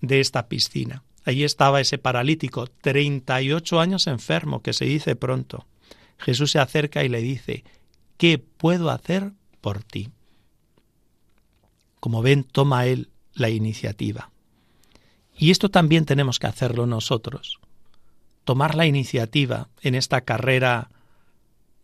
de 0.00 0.20
esta 0.20 0.48
piscina. 0.48 1.02
Allí 1.26 1.44
estaba 1.44 1.82
ese 1.82 1.98
paralítico, 1.98 2.66
38 2.66 3.78
años 3.78 4.06
enfermo, 4.06 4.62
que 4.62 4.72
se 4.72 4.86
dice 4.86 5.14
pronto. 5.14 5.66
Jesús 6.16 6.52
se 6.52 6.60
acerca 6.60 7.04
y 7.04 7.10
le 7.10 7.20
dice, 7.20 7.64
¿qué 8.16 8.38
puedo 8.38 8.88
hacer 8.88 9.32
por 9.60 9.82
ti? 9.82 10.08
Como 12.00 12.22
ven, 12.22 12.44
toma 12.44 12.86
él 12.86 13.10
la 13.34 13.50
iniciativa. 13.50 14.29
Y 15.40 15.50
esto 15.50 15.70
también 15.70 16.04
tenemos 16.04 16.38
que 16.38 16.46
hacerlo 16.46 16.84
nosotros. 16.84 17.60
Tomar 18.44 18.74
la 18.74 18.84
iniciativa 18.84 19.68
en 19.80 19.94
esta 19.94 20.20
carrera 20.20 20.90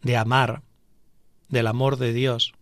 de 0.02 0.18
amar, 0.18 0.60
del 1.48 1.66
amor 1.66 1.96
de 1.96 2.12
Dios. 2.12 2.52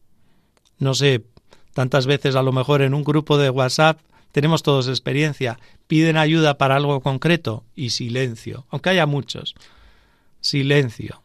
No 0.78 0.94
sé, 0.94 1.24
tantas 1.72 2.06
veces 2.06 2.36
a 2.36 2.42
lo 2.42 2.52
mejor 2.52 2.80
en 2.80 2.94
un 2.94 3.02
grupo 3.02 3.38
de 3.38 3.50
WhatsApp 3.50 3.98
tenemos 4.30 4.62
todos 4.62 4.86
experiencia, 4.86 5.58
piden 5.88 6.16
ayuda 6.16 6.58
para 6.58 6.76
algo 6.76 7.00
concreto 7.00 7.64
y 7.74 7.90
silencio, 7.90 8.64
aunque 8.70 8.90
haya 8.90 9.06
muchos, 9.06 9.56
silencio. 10.40 11.24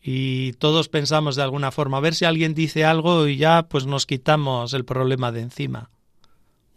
Y 0.00 0.54
todos 0.54 0.88
pensamos 0.88 1.36
de 1.36 1.42
alguna 1.42 1.70
forma, 1.70 1.98
a 1.98 2.00
ver 2.00 2.14
si 2.14 2.24
alguien 2.24 2.54
dice 2.54 2.86
algo 2.86 3.28
y 3.28 3.36
ya 3.36 3.64
pues 3.68 3.84
nos 3.84 4.06
quitamos 4.06 4.72
el 4.72 4.86
problema 4.86 5.32
de 5.32 5.42
encima. 5.42 5.90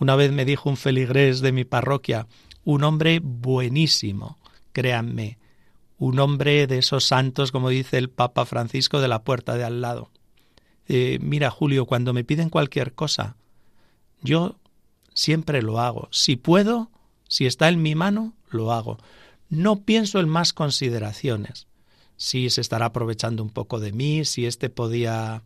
Una 0.02 0.16
vez 0.16 0.32
me 0.32 0.46
dijo 0.46 0.68
un 0.68 0.78
feligrés 0.78 1.42
de 1.42 1.52
mi 1.52 1.64
parroquia, 1.64 2.26
un 2.64 2.84
hombre 2.84 3.20
buenísimo, 3.22 4.40
créanme, 4.72 5.38
un 6.00 6.18
hombre 6.18 6.66
de 6.66 6.80
esos 6.80 7.04
santos, 7.04 7.52
como 7.52 7.70
dice 7.70 8.00
el 8.00 8.10
Papa 8.10 8.46
Francisco, 8.46 9.00
de 9.00 9.08
la 9.08 9.24
puerta 9.24 9.54
de 9.54 9.64
al 9.64 9.80
lado. 9.80 10.10
Eh, 10.88 11.20
mira, 11.22 11.52
Julio, 11.52 11.86
cuando 11.86 12.14
me 12.14 12.24
piden 12.24 12.50
cualquier 12.50 12.94
cosa, 12.94 13.36
yo 14.24 14.56
siempre 15.14 15.62
lo 15.62 15.80
hago. 15.80 16.08
Si 16.10 16.36
puedo, 16.36 16.90
si 17.28 17.46
está 17.46 17.70
en 17.70 17.84
mi 17.84 17.94
mano, 17.94 18.34
lo 18.50 18.72
hago. 18.72 18.98
No 19.50 19.84
pienso 19.84 20.20
en 20.20 20.30
más 20.30 20.52
consideraciones. 20.52 21.68
Si 22.18 22.50
se 22.50 22.62
estará 22.62 22.88
aprovechando 22.88 23.44
un 23.44 23.52
poco 23.52 23.80
de 23.80 23.92
mí, 23.92 24.26
si 24.26 24.48
éste 24.48 24.72
podía 24.72 25.44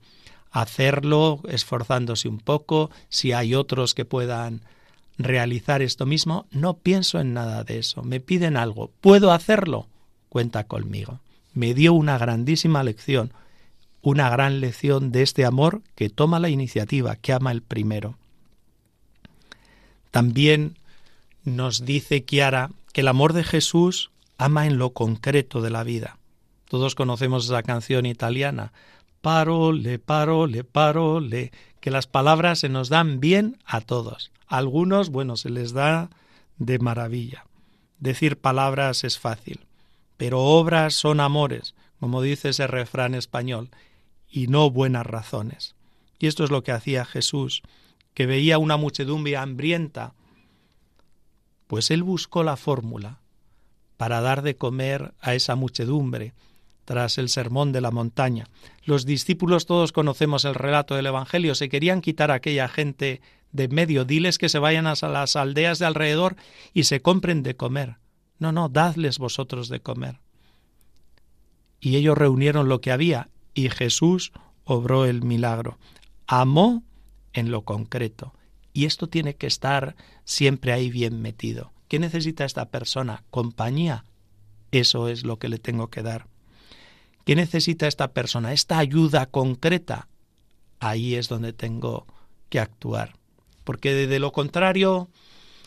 hacerlo 0.56 1.41
esforzándose 1.50 2.30
un 2.30 2.39
poco, 2.39 2.89
si 3.10 3.34
hay 3.34 3.56
otros 3.56 3.94
que 3.94 4.06
puedan 4.06 4.62
realizar 5.18 5.82
esto 5.82 6.06
mismo, 6.06 6.46
no 6.50 6.76
pienso 6.78 7.20
en 7.20 7.34
nada 7.34 7.65
de 7.65 7.80
eso. 7.80 8.04
Me 8.04 8.22
piden 8.22 8.56
algo, 8.56 8.89
¿puedo 9.02 9.34
hacerlo? 9.34 9.88
cuenta 10.30 10.63
conmigo. 10.65 11.20
Me 11.54 11.74
dio 11.74 11.94
una 11.94 12.18
grandísima 12.18 12.84
lección, 12.84 13.34
una 14.02 14.30
gran 14.30 14.62
lección 14.62 15.12
de 15.12 15.24
este 15.24 15.46
amor 15.46 15.82
que 15.94 16.10
toma 16.10 16.39
la 16.39 16.50
iniciativa, 16.50 17.18
que 17.18 17.34
ama 17.34 17.52
el 17.52 17.62
primero. 17.62 18.18
También 20.12 20.78
nos 21.44 21.84
dice 21.86 22.24
Kiara 22.24 22.72
que 22.94 23.02
el 23.02 23.10
amor 23.10 23.34
de 23.34 23.44
Jesús 23.44 24.12
ama 24.38 24.68
en 24.68 24.78
lo 24.78 24.91
concreto 24.91 25.62
de 25.62 25.70
la 25.70 25.84
vida. 25.84 26.18
Todos 26.70 26.96
conocemos 26.96 27.46
esa 27.46 27.63
canción 27.63 28.06
italiana, 28.06 28.72
parole, 29.25 29.97
parole, 29.97 30.63
parole, 30.63 31.51
que 31.81 31.89
las 31.89 32.05
palabras 32.05 32.59
se 32.59 32.69
nos 32.69 32.89
dan 32.89 33.19
bien 33.19 33.57
a 33.65 33.81
todos. 33.81 34.31
A 34.47 34.57
algunos, 34.57 35.09
bueno, 35.09 35.35
se 35.35 35.49
les 35.49 35.73
da 35.73 36.09
de 36.57 36.77
maravilla. 36.79 37.45
Decir 37.99 38.38
palabras 38.38 39.03
es 39.03 39.17
fácil 39.17 39.65
pero 40.17 40.41
obras 40.41 40.93
son 40.93 41.19
amores, 41.19 41.75
como 41.99 42.21
dice 42.21 42.49
ese 42.49 42.67
refrán 42.67 43.15
español, 43.15 43.69
y 44.29 44.47
no 44.47 44.69
buenas 44.69 45.05
razones. 45.05 45.75
Y 46.19 46.27
esto 46.27 46.43
es 46.43 46.51
lo 46.51 46.63
que 46.63 46.71
hacía 46.71 47.05
Jesús, 47.05 47.61
que 48.13 48.25
veía 48.25 48.57
una 48.57 48.77
muchedumbre 48.77 49.38
hambrienta, 49.38 50.13
pues 51.67 51.91
él 51.91 52.03
buscó 52.03 52.43
la 52.43 52.57
fórmula 52.57 53.19
para 53.97 54.21
dar 54.21 54.41
de 54.41 54.55
comer 54.55 55.13
a 55.19 55.35
esa 55.35 55.55
muchedumbre 55.55 56.33
tras 56.86 57.17
el 57.17 57.30
sermón 57.30 57.71
de 57.71 57.82
la 57.82 57.91
montaña. 57.91 58.48
Los 58.84 59.06
discípulos 59.06 59.65
todos 59.65 59.91
conocemos 59.91 60.45
el 60.45 60.56
relato 60.56 60.95
del 60.95 61.08
Evangelio, 61.08 61.56
se 61.56 61.69
querían 61.69 62.02
quitar 62.02 62.32
a 62.32 62.36
aquella 62.36 62.67
gente 62.67 63.21
de 63.52 63.67
medio, 63.67 64.06
diles 64.06 64.38
que 64.38 64.50
se 64.50 64.60
vayan 64.60 64.88
a 64.88 64.95
las 64.95 65.36
aldeas 65.36 65.80
de 65.80 65.86
alrededor 65.86 66.36
y 66.74 66.84
se 66.84 67.02
compren 67.02 67.43
de 67.43 67.56
comer. 67.56 67.98
No, 68.38 68.52
no, 68.52 68.69
dadles 68.69 69.17
vosotros 69.17 69.69
de 69.69 69.80
comer. 69.80 70.19
Y 71.80 71.95
ellos 71.95 72.17
reunieron 72.17 72.69
lo 72.69 72.82
que 72.82 72.91
había 72.91 73.30
y 73.54 73.69
Jesús 73.69 74.32
obró 74.63 75.06
el 75.06 75.24
milagro. 75.24 75.78
Amó 76.28 76.84
en 77.34 77.52
lo 77.52 77.63
concreto. 77.63 78.34
Y 78.74 78.86
esto 78.86 79.08
tiene 79.08 79.36
que 79.36 79.48
estar 79.48 79.95
siempre 80.26 80.74
ahí 80.74 80.89
bien 80.89 81.21
metido. 81.21 81.71
¿Qué 81.88 82.00
necesita 82.00 82.43
esta 82.43 82.69
persona? 82.69 83.24
Compañía. 83.30 84.06
Eso 84.71 85.08
es 85.08 85.24
lo 85.24 85.39
que 85.39 85.48
le 85.48 85.60
tengo 85.60 85.89
que 85.89 86.02
dar. 86.02 86.28
¿Qué 87.25 87.35
necesita 87.35 87.88
esta 87.88 88.13
persona? 88.13 88.53
Esta 88.53 88.77
ayuda 88.77 89.25
concreta. 89.25 90.07
Ahí 90.79 91.15
es 91.15 91.27
donde 91.27 91.53
tengo 91.53 92.05
que 92.49 92.59
actuar. 92.59 93.15
Porque 93.63 94.07
de 94.07 94.19
lo 94.19 94.31
contrario, 94.31 95.09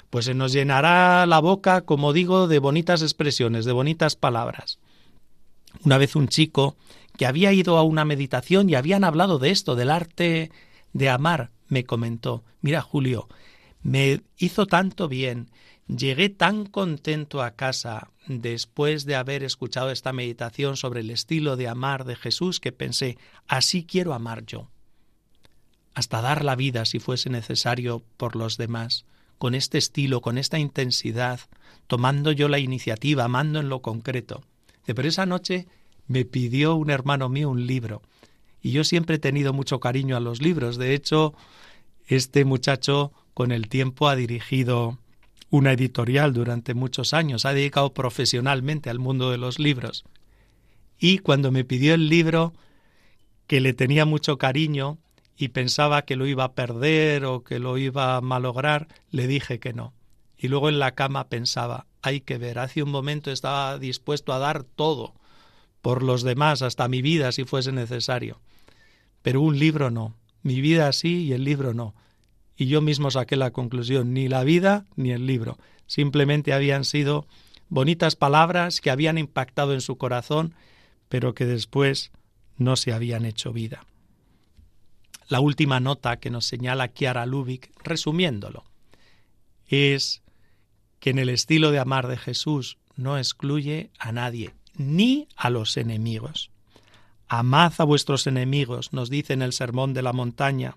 pues 0.09 0.25
se 0.25 0.35
nos 0.35 0.53
llenará 0.53 1.27
la 1.27 1.41
boca, 1.41 1.83
como 1.83 2.13
digo, 2.13 2.47
de 2.47 2.61
bonitas 2.61 3.03
expresiones, 3.03 3.65
de 3.65 3.73
bonitas 3.73 4.15
palabras. 4.15 4.79
Una 5.85 5.99
vez 5.99 6.17
un 6.17 6.29
chico 6.29 6.77
que 7.17 7.27
había 7.27 7.53
ido 7.53 7.77
a 7.77 7.83
una 7.83 8.05
meditación 8.05 8.71
y 8.71 8.77
habían 8.77 9.03
hablado 9.03 9.39
de 9.39 9.51
esto, 9.51 9.75
del 9.75 9.91
arte 9.91 10.53
de 10.93 11.09
amar, 11.09 11.51
me 11.69 11.85
comentó, 11.85 12.45
mira 12.61 12.81
Julio, 12.81 13.29
me 13.83 14.23
hizo 14.39 14.67
tanto 14.67 15.09
bien, 15.09 15.51
llegué 15.89 16.29
tan 16.29 16.67
contento 16.67 17.43
a 17.43 17.53
casa 17.53 18.11
después 18.27 19.07
de 19.07 19.17
haber 19.17 19.43
escuchado 19.43 19.91
esta 19.91 20.13
meditación 20.13 20.77
sobre 20.77 21.01
el 21.01 21.11
estilo 21.11 21.57
de 21.57 21.69
amar 21.69 22.05
de 22.05 22.15
Jesús 22.15 22.61
que 22.61 22.73
pensé, 22.73 23.17
así 23.47 23.85
quiero 23.85 24.13
amar 24.13 24.45
yo, 24.45 24.69
hasta 25.95 26.21
dar 26.21 26.45
la 26.45 26.57
vida 26.57 26.85
si 26.85 27.01
fuese 27.01 27.31
necesario 27.31 28.03
por 28.19 28.37
los 28.37 28.59
demás, 28.59 29.07
con 29.39 29.55
este 29.55 29.79
estilo, 29.79 30.21
con 30.21 30.37
esta 30.37 30.59
intensidad, 30.59 31.41
tomando 31.87 32.33
yo 32.33 32.49
la 32.49 32.59
iniciativa, 32.59 33.25
amando 33.25 33.61
en 33.61 33.69
lo 33.69 33.81
concreto. 33.81 34.43
Pero 34.85 35.09
esa 35.09 35.27
noche 35.27 35.67
me 36.07 36.25
pidió 36.25 36.75
un 36.75 36.91
hermano 36.91 37.29
mío 37.29 37.49
un 37.49 37.67
libro, 37.67 38.03
y 38.61 38.73
yo 38.73 38.85
siempre 38.85 39.17
he 39.17 39.21
tenido 39.21 39.53
mucho 39.53 39.81
cariño 39.81 40.17
a 40.17 40.21
los 40.21 40.43
libros. 40.43 40.77
De 40.77 40.93
hecho, 40.93 41.35
este 42.07 42.45
muchacho 42.45 43.13
con 43.33 43.53
el 43.53 43.69
tiempo 43.69 44.09
ha 44.09 44.17
dirigido 44.17 44.99
una 45.51 45.73
editorial 45.73 46.33
durante 46.33 46.75
muchos 46.75 47.15
años, 47.15 47.47
ha 47.47 47.53
dedicado 47.53 47.95
profesionalmente 47.95 48.91
al 48.91 48.99
mundo 48.99 49.31
de 49.31 49.39
los 49.39 49.59
libros. 49.59 50.05
Y 50.99 51.19
cuando 51.19 51.51
me 51.51 51.65
pidió 51.65 51.95
el 51.95 52.09
libro, 52.09 52.53
que 53.47 53.61
le 53.61 53.73
tenía 53.73 54.05
mucho 54.05 54.37
cariño 54.37 54.99
y 55.37 55.49
pensaba 55.49 56.03
que 56.03 56.17
lo 56.17 56.27
iba 56.27 56.45
a 56.45 56.53
perder 56.53 57.25
o 57.25 57.45
que 57.45 57.59
lo 57.59 57.79
iba 57.79 58.17
a 58.17 58.21
malograr, 58.21 58.89
le 59.11 59.27
dije 59.27 59.59
que 59.59 59.73
no. 59.73 59.95
Y 60.37 60.49
luego 60.49 60.69
en 60.69 60.79
la 60.79 60.95
cama 60.95 61.29
pensaba, 61.29 61.87
hay 62.03 62.21
que 62.21 62.39
ver, 62.39 62.59
hace 62.59 62.83
un 62.83 62.91
momento 62.91 63.31
estaba 63.31 63.79
dispuesto 63.79 64.33
a 64.33 64.39
dar 64.39 64.65
todo 64.65 65.15
por 65.81 66.03
los 66.03 66.23
demás, 66.23 66.63
hasta 66.63 66.89
mi 66.89 67.03
vida 67.03 67.33
si 67.33 67.45
fuese 67.45 67.73
necesario. 67.73 68.41
Pero 69.23 69.41
un 69.41 69.59
libro 69.59 69.91
no, 69.91 70.15
mi 70.43 70.61
vida 70.61 70.93
sí 70.93 71.25
y 71.25 71.33
el 71.33 71.45
libro 71.45 71.73
no 71.73 71.95
y 72.59 72.67
yo 72.67 72.83
mismo 72.83 73.13
saqué 73.13 73.37
la 73.37 73.53
conclusión, 73.53 74.13
ni 74.13 74.27
la 74.27 74.43
vida 74.43 74.85
ni 74.97 75.13
el 75.13 75.27
libro. 75.27 75.59
Simplemente 75.87 76.53
habían 76.53 76.85
sido 76.85 77.25
bonitas 77.69 78.17
palabras 78.17 78.81
que 78.81 78.91
habían 78.91 79.17
impactado 79.17 79.75
en 79.75 79.81
su 79.81 79.97
corazón, 79.97 80.57
pero 81.09 81.35
que 81.35 81.47
después 81.47 82.11
no 82.57 82.75
se 82.75 82.93
habían 82.93 83.25
hecho 83.25 83.53
vida. 83.53 83.87
La 85.29 85.39
última 85.39 85.79
nota 85.79 86.19
que 86.19 86.31
nos 86.31 86.47
señala 86.47 86.93
Chiara 86.93 87.27
Lubick, 87.27 87.71
resumiéndolo, 87.85 88.65
es 89.69 90.23
que 90.99 91.11
en 91.11 91.21
el 91.21 91.29
estilo 91.29 91.71
de 91.71 91.79
amar 91.79 92.09
de 92.09 92.17
Jesús 92.17 92.77
no 92.97 93.19
excluye 93.19 93.91
a 94.01 94.11
nadie, 94.11 94.53
ni 94.77 95.29
a 95.37 95.51
los 95.51 95.77
enemigos. 95.77 96.51
Amad 97.29 97.75
a 97.79 97.85
vuestros 97.85 98.27
enemigos, 98.27 98.93
nos 98.93 99.11
dice 99.11 99.33
en 99.33 99.43
el 99.43 99.53
Sermón 99.53 99.95
de 99.95 100.03
la 100.03 100.13
Montaña, 100.13 100.77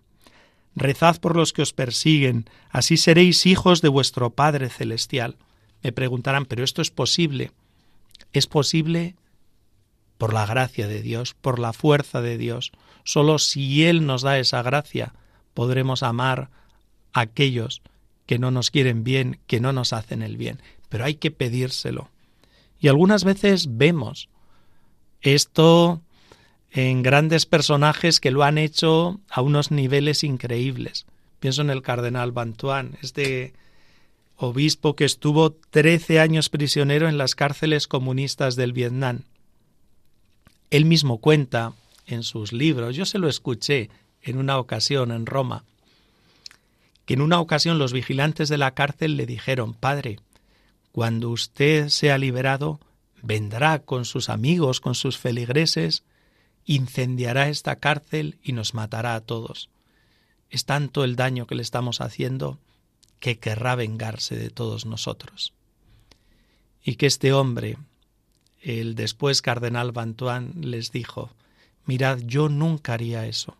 Rezad 0.75 1.19
por 1.19 1.35
los 1.35 1.53
que 1.53 1.61
os 1.61 1.73
persiguen, 1.73 2.49
así 2.69 2.97
seréis 2.97 3.45
hijos 3.45 3.81
de 3.81 3.89
vuestro 3.89 4.29
Padre 4.29 4.69
Celestial. 4.69 5.35
Me 5.83 5.91
preguntarán, 5.91 6.45
¿pero 6.45 6.63
esto 6.63 6.81
es 6.81 6.91
posible? 6.91 7.51
Es 8.31 8.47
posible 8.47 9.15
por 10.17 10.33
la 10.33 10.45
gracia 10.45 10.87
de 10.87 11.01
Dios, 11.01 11.33
por 11.33 11.59
la 11.59 11.73
fuerza 11.73 12.21
de 12.21 12.37
Dios. 12.37 12.71
Solo 13.03 13.39
si 13.39 13.85
Él 13.85 14.05
nos 14.05 14.21
da 14.21 14.37
esa 14.39 14.61
gracia 14.61 15.13
podremos 15.53 16.03
amar 16.03 16.49
a 17.13 17.21
aquellos 17.21 17.81
que 18.25 18.39
no 18.39 18.51
nos 18.51 18.71
quieren 18.71 19.03
bien, 19.03 19.39
que 19.47 19.59
no 19.59 19.73
nos 19.73 19.93
hacen 19.93 20.21
el 20.21 20.37
bien. 20.37 20.61
Pero 20.89 21.05
hay 21.05 21.15
que 21.15 21.31
pedírselo. 21.31 22.09
Y 22.79 22.87
algunas 22.87 23.23
veces 23.23 23.77
vemos 23.77 24.29
esto 25.21 26.01
en 26.71 27.03
grandes 27.03 27.45
personajes 27.45 28.19
que 28.19 28.31
lo 28.31 28.43
han 28.43 28.57
hecho 28.57 29.19
a 29.29 29.41
unos 29.41 29.71
niveles 29.71 30.23
increíbles. 30.23 31.05
Pienso 31.39 31.61
en 31.61 31.69
el 31.69 31.81
cardenal 31.81 32.31
Bantuán, 32.31 32.97
este 33.01 33.53
obispo 34.37 34.95
que 34.95 35.05
estuvo 35.05 35.51
trece 35.51 36.19
años 36.19 36.49
prisionero 36.49 37.09
en 37.09 37.17
las 37.17 37.35
cárceles 37.35 37.87
comunistas 37.87 38.55
del 38.55 38.73
Vietnam. 38.73 39.23
Él 40.69 40.85
mismo 40.85 41.19
cuenta 41.19 41.73
en 42.07 42.23
sus 42.23 42.53
libros, 42.53 42.95
yo 42.95 43.05
se 43.05 43.19
lo 43.19 43.27
escuché 43.27 43.89
en 44.21 44.37
una 44.37 44.57
ocasión 44.57 45.11
en 45.11 45.25
Roma, 45.25 45.65
que 47.05 47.15
en 47.15 47.21
una 47.21 47.39
ocasión 47.41 47.79
los 47.79 47.91
vigilantes 47.91 48.47
de 48.47 48.57
la 48.57 48.73
cárcel 48.73 49.17
le 49.17 49.25
dijeron, 49.25 49.73
Padre, 49.73 50.19
cuando 50.91 51.29
usted 51.29 51.89
sea 51.89 52.17
liberado, 52.17 52.79
vendrá 53.21 53.79
con 53.79 54.05
sus 54.05 54.29
amigos, 54.29 54.79
con 54.79 54.95
sus 54.95 55.17
feligreses, 55.17 56.03
incendiará 56.65 57.49
esta 57.49 57.77
cárcel 57.77 58.37
y 58.43 58.53
nos 58.53 58.73
matará 58.73 59.15
a 59.15 59.21
todos. 59.21 59.69
Es 60.49 60.65
tanto 60.65 61.03
el 61.03 61.15
daño 61.15 61.47
que 61.47 61.55
le 61.55 61.61
estamos 61.61 62.01
haciendo 62.01 62.59
que 63.19 63.39
querrá 63.39 63.75
vengarse 63.75 64.35
de 64.35 64.49
todos 64.49 64.85
nosotros. 64.85 65.53
Y 66.83 66.95
que 66.95 67.05
este 67.05 67.31
hombre, 67.33 67.77
el 68.61 68.95
después 68.95 69.41
cardenal 69.41 69.91
Bantuán, 69.91 70.53
les 70.57 70.91
dijo, 70.91 71.31
mirad, 71.85 72.19
yo 72.19 72.49
nunca 72.49 72.93
haría 72.93 73.27
eso. 73.27 73.55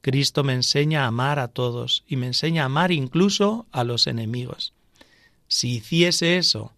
Cristo 0.00 0.42
me 0.44 0.54
enseña 0.54 1.04
a 1.04 1.08
amar 1.08 1.38
a 1.38 1.48
todos 1.48 2.04
y 2.08 2.16
me 2.16 2.26
enseña 2.26 2.62
a 2.62 2.66
amar 2.66 2.90
incluso 2.90 3.66
a 3.70 3.84
los 3.84 4.06
enemigos. 4.06 4.72
Si 5.46 5.76
hiciese 5.76 6.38
eso, 6.38 6.72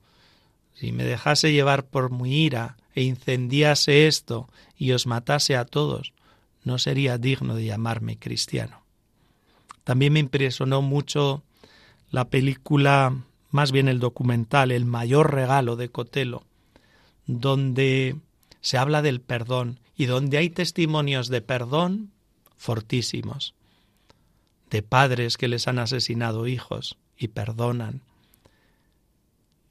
si 0.74 0.92
me 0.92 1.04
dejase 1.04 1.52
llevar 1.52 1.86
por 1.86 2.10
mi 2.10 2.44
ira 2.44 2.76
e 2.94 3.02
incendiase 3.02 4.06
esto 4.06 4.48
y 4.76 4.92
os 4.92 5.06
matase 5.06 5.56
a 5.56 5.64
todos, 5.64 6.12
no 6.62 6.78
sería 6.78 7.18
digno 7.18 7.54
de 7.54 7.66
llamarme 7.66 8.18
cristiano. 8.18 8.82
También 9.84 10.14
me 10.14 10.20
impresionó 10.20 10.80
mucho 10.80 11.42
la 12.10 12.28
película, 12.30 13.14
más 13.50 13.72
bien 13.72 13.88
el 13.88 13.98
documental, 14.00 14.70
El 14.70 14.86
mayor 14.86 15.34
regalo 15.34 15.76
de 15.76 15.90
Cotelo, 15.90 16.44
donde 17.26 18.16
se 18.60 18.78
habla 18.78 19.02
del 19.02 19.20
perdón 19.20 19.80
y 19.96 20.06
donde 20.06 20.38
hay 20.38 20.48
testimonios 20.48 21.28
de 21.28 21.42
perdón 21.42 22.12
fortísimos, 22.56 23.54
de 24.70 24.82
padres 24.82 25.36
que 25.36 25.48
les 25.48 25.68
han 25.68 25.78
asesinado 25.78 26.46
hijos 26.46 26.96
y 27.16 27.28
perdonan, 27.28 28.00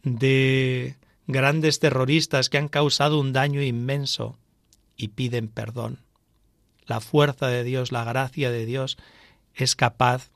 de 0.04 0.96
grandes 1.28 1.80
terroristas 1.80 2.50
que 2.50 2.58
han 2.58 2.68
causado 2.68 3.20
un 3.20 3.34
daño 3.34 3.62
inmenso 3.62 4.38
y 4.96 5.10
piden 5.10 5.48
perdón. 5.48 6.00
La 6.86 7.00
fuerza 7.00 7.48
de 7.48 7.64
Dios, 7.64 7.92
la 7.92 8.04
gracia 8.04 8.52
de 8.52 8.66
Dios 8.66 8.98
es 9.54 9.76
capaz 9.76 10.32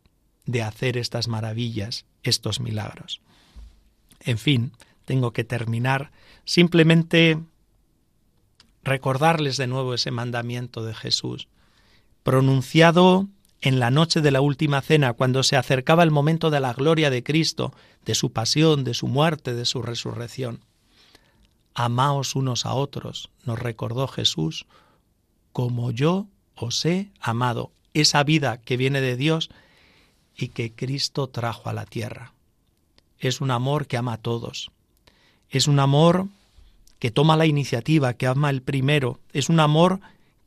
de 0.46 0.62
hacer 0.62 0.98
estas 0.98 1.28
maravillas, 1.28 2.06
estos 2.24 2.60
milagros. 2.60 3.22
En 4.22 4.38
fin, 4.38 4.72
tengo 5.06 5.32
que 5.32 5.44
terminar 5.44 6.12
simplemente 6.46 7.40
recordarles 8.84 9.58
de 9.58 9.68
nuevo 9.68 9.94
ese 9.94 10.12
mandamiento 10.12 10.84
de 10.84 10.94
Jesús, 10.94 11.50
pronunciado 12.24 13.28
en 13.62 13.80
la 13.80 13.92
noche 13.92 14.22
de 14.22 14.32
la 14.32 14.42
última 14.42 14.82
cena, 14.82 15.14
cuando 15.14 15.44
se 15.44 15.58
acercaba 15.58 16.04
el 16.04 16.12
momento 16.12 16.50
de 16.50 16.60
la 16.60 16.74
gloria 16.74 17.10
de 17.10 17.24
Cristo, 17.24 17.74
de 18.06 18.16
su 18.16 18.32
pasión, 18.32 18.84
de 18.84 18.94
su 18.94 19.08
muerte, 19.08 19.54
de 19.54 19.66
su 19.66 19.82
resurrección. 19.82 20.62
Amaos 21.80 22.36
unos 22.36 22.66
a 22.66 22.74
otros, 22.74 23.30
nos 23.46 23.60
recordó 23.60 24.08
Jesús, 24.08 24.66
como 25.54 25.92
yo 25.92 26.26
os 26.56 26.84
he 26.86 27.12
amado, 27.20 27.72
esa 27.94 28.24
vida 28.24 28.60
que 28.60 28.78
viene 28.78 29.00
de 29.00 29.16
Dios 29.16 29.52
y 30.36 30.48
que 30.48 30.74
Cristo 30.74 31.28
trajo 31.28 31.70
a 31.70 31.74
la 31.74 31.86
tierra. 31.86 32.34
Es 33.20 33.42
un 33.42 33.52
amor 33.52 33.86
que 33.86 33.96
ama 33.96 34.14
a 34.14 34.18
todos. 34.18 34.72
Es 35.52 35.68
un 35.68 35.80
amor 35.80 36.26
que 36.98 37.12
toma 37.12 37.38
la 37.38 37.46
iniciativa, 37.46 38.16
que 38.16 38.26
ama 38.26 38.50
el 38.50 38.64
primero. 38.64 39.20
Es 39.32 39.48
un 39.48 39.60
amor 39.60 40.00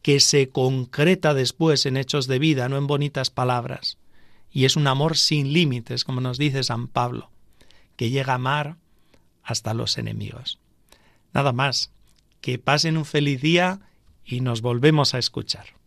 que 0.03 0.19
se 0.19 0.49
concreta 0.49 1.33
después 1.33 1.87
en 1.87 1.97
hechos 1.97 2.27
de 2.27 2.40
vida, 2.40 2.69
no 2.69 2.77
en 2.77 2.88
bonitas 2.88 3.31
palabras. 3.31 3.99
Y 4.51 4.64
es 4.64 4.75
un 4.75 4.88
amor 4.88 5.16
sin 5.16 5.53
límites, 5.53 6.03
como 6.03 6.21
nos 6.21 6.38
dice 6.38 6.64
San 6.64 6.88
Pablo, 6.88 7.31
que 7.95 8.11
llega 8.11 8.33
a 8.33 8.35
amar 8.35 8.79
hasta 9.45 9.75
los 9.75 9.97
enemigos. 9.97 10.59
Nada 11.33 11.53
más. 11.53 11.93
Que 12.40 12.59
pasen 12.59 12.97
un 12.97 13.05
feliz 13.05 13.43
día 13.43 13.81
y 14.25 14.40
nos 14.40 14.62
volvemos 14.62 15.14
a 15.14 15.19
escuchar. 15.19 15.80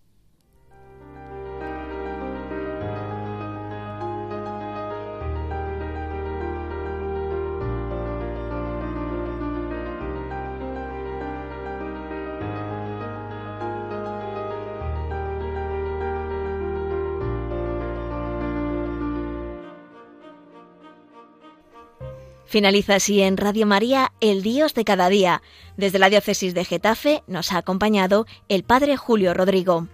Finaliza 22.53 22.93
así 22.97 23.19
en 23.23 23.37
Radio 23.37 23.65
María 23.65 24.11
El 24.21 24.43
Dios 24.43 24.75
de 24.75 24.83
cada 24.83 25.09
día. 25.09 25.41
Desde 25.75 25.97
la 25.97 26.11
diócesis 26.11 26.53
de 26.53 26.63
Getafe 26.63 27.23
nos 27.25 27.51
ha 27.51 27.57
acompañado 27.57 28.27
el 28.47 28.61
Padre 28.61 28.95
Julio 28.95 29.33
Rodrigo. 29.33 29.87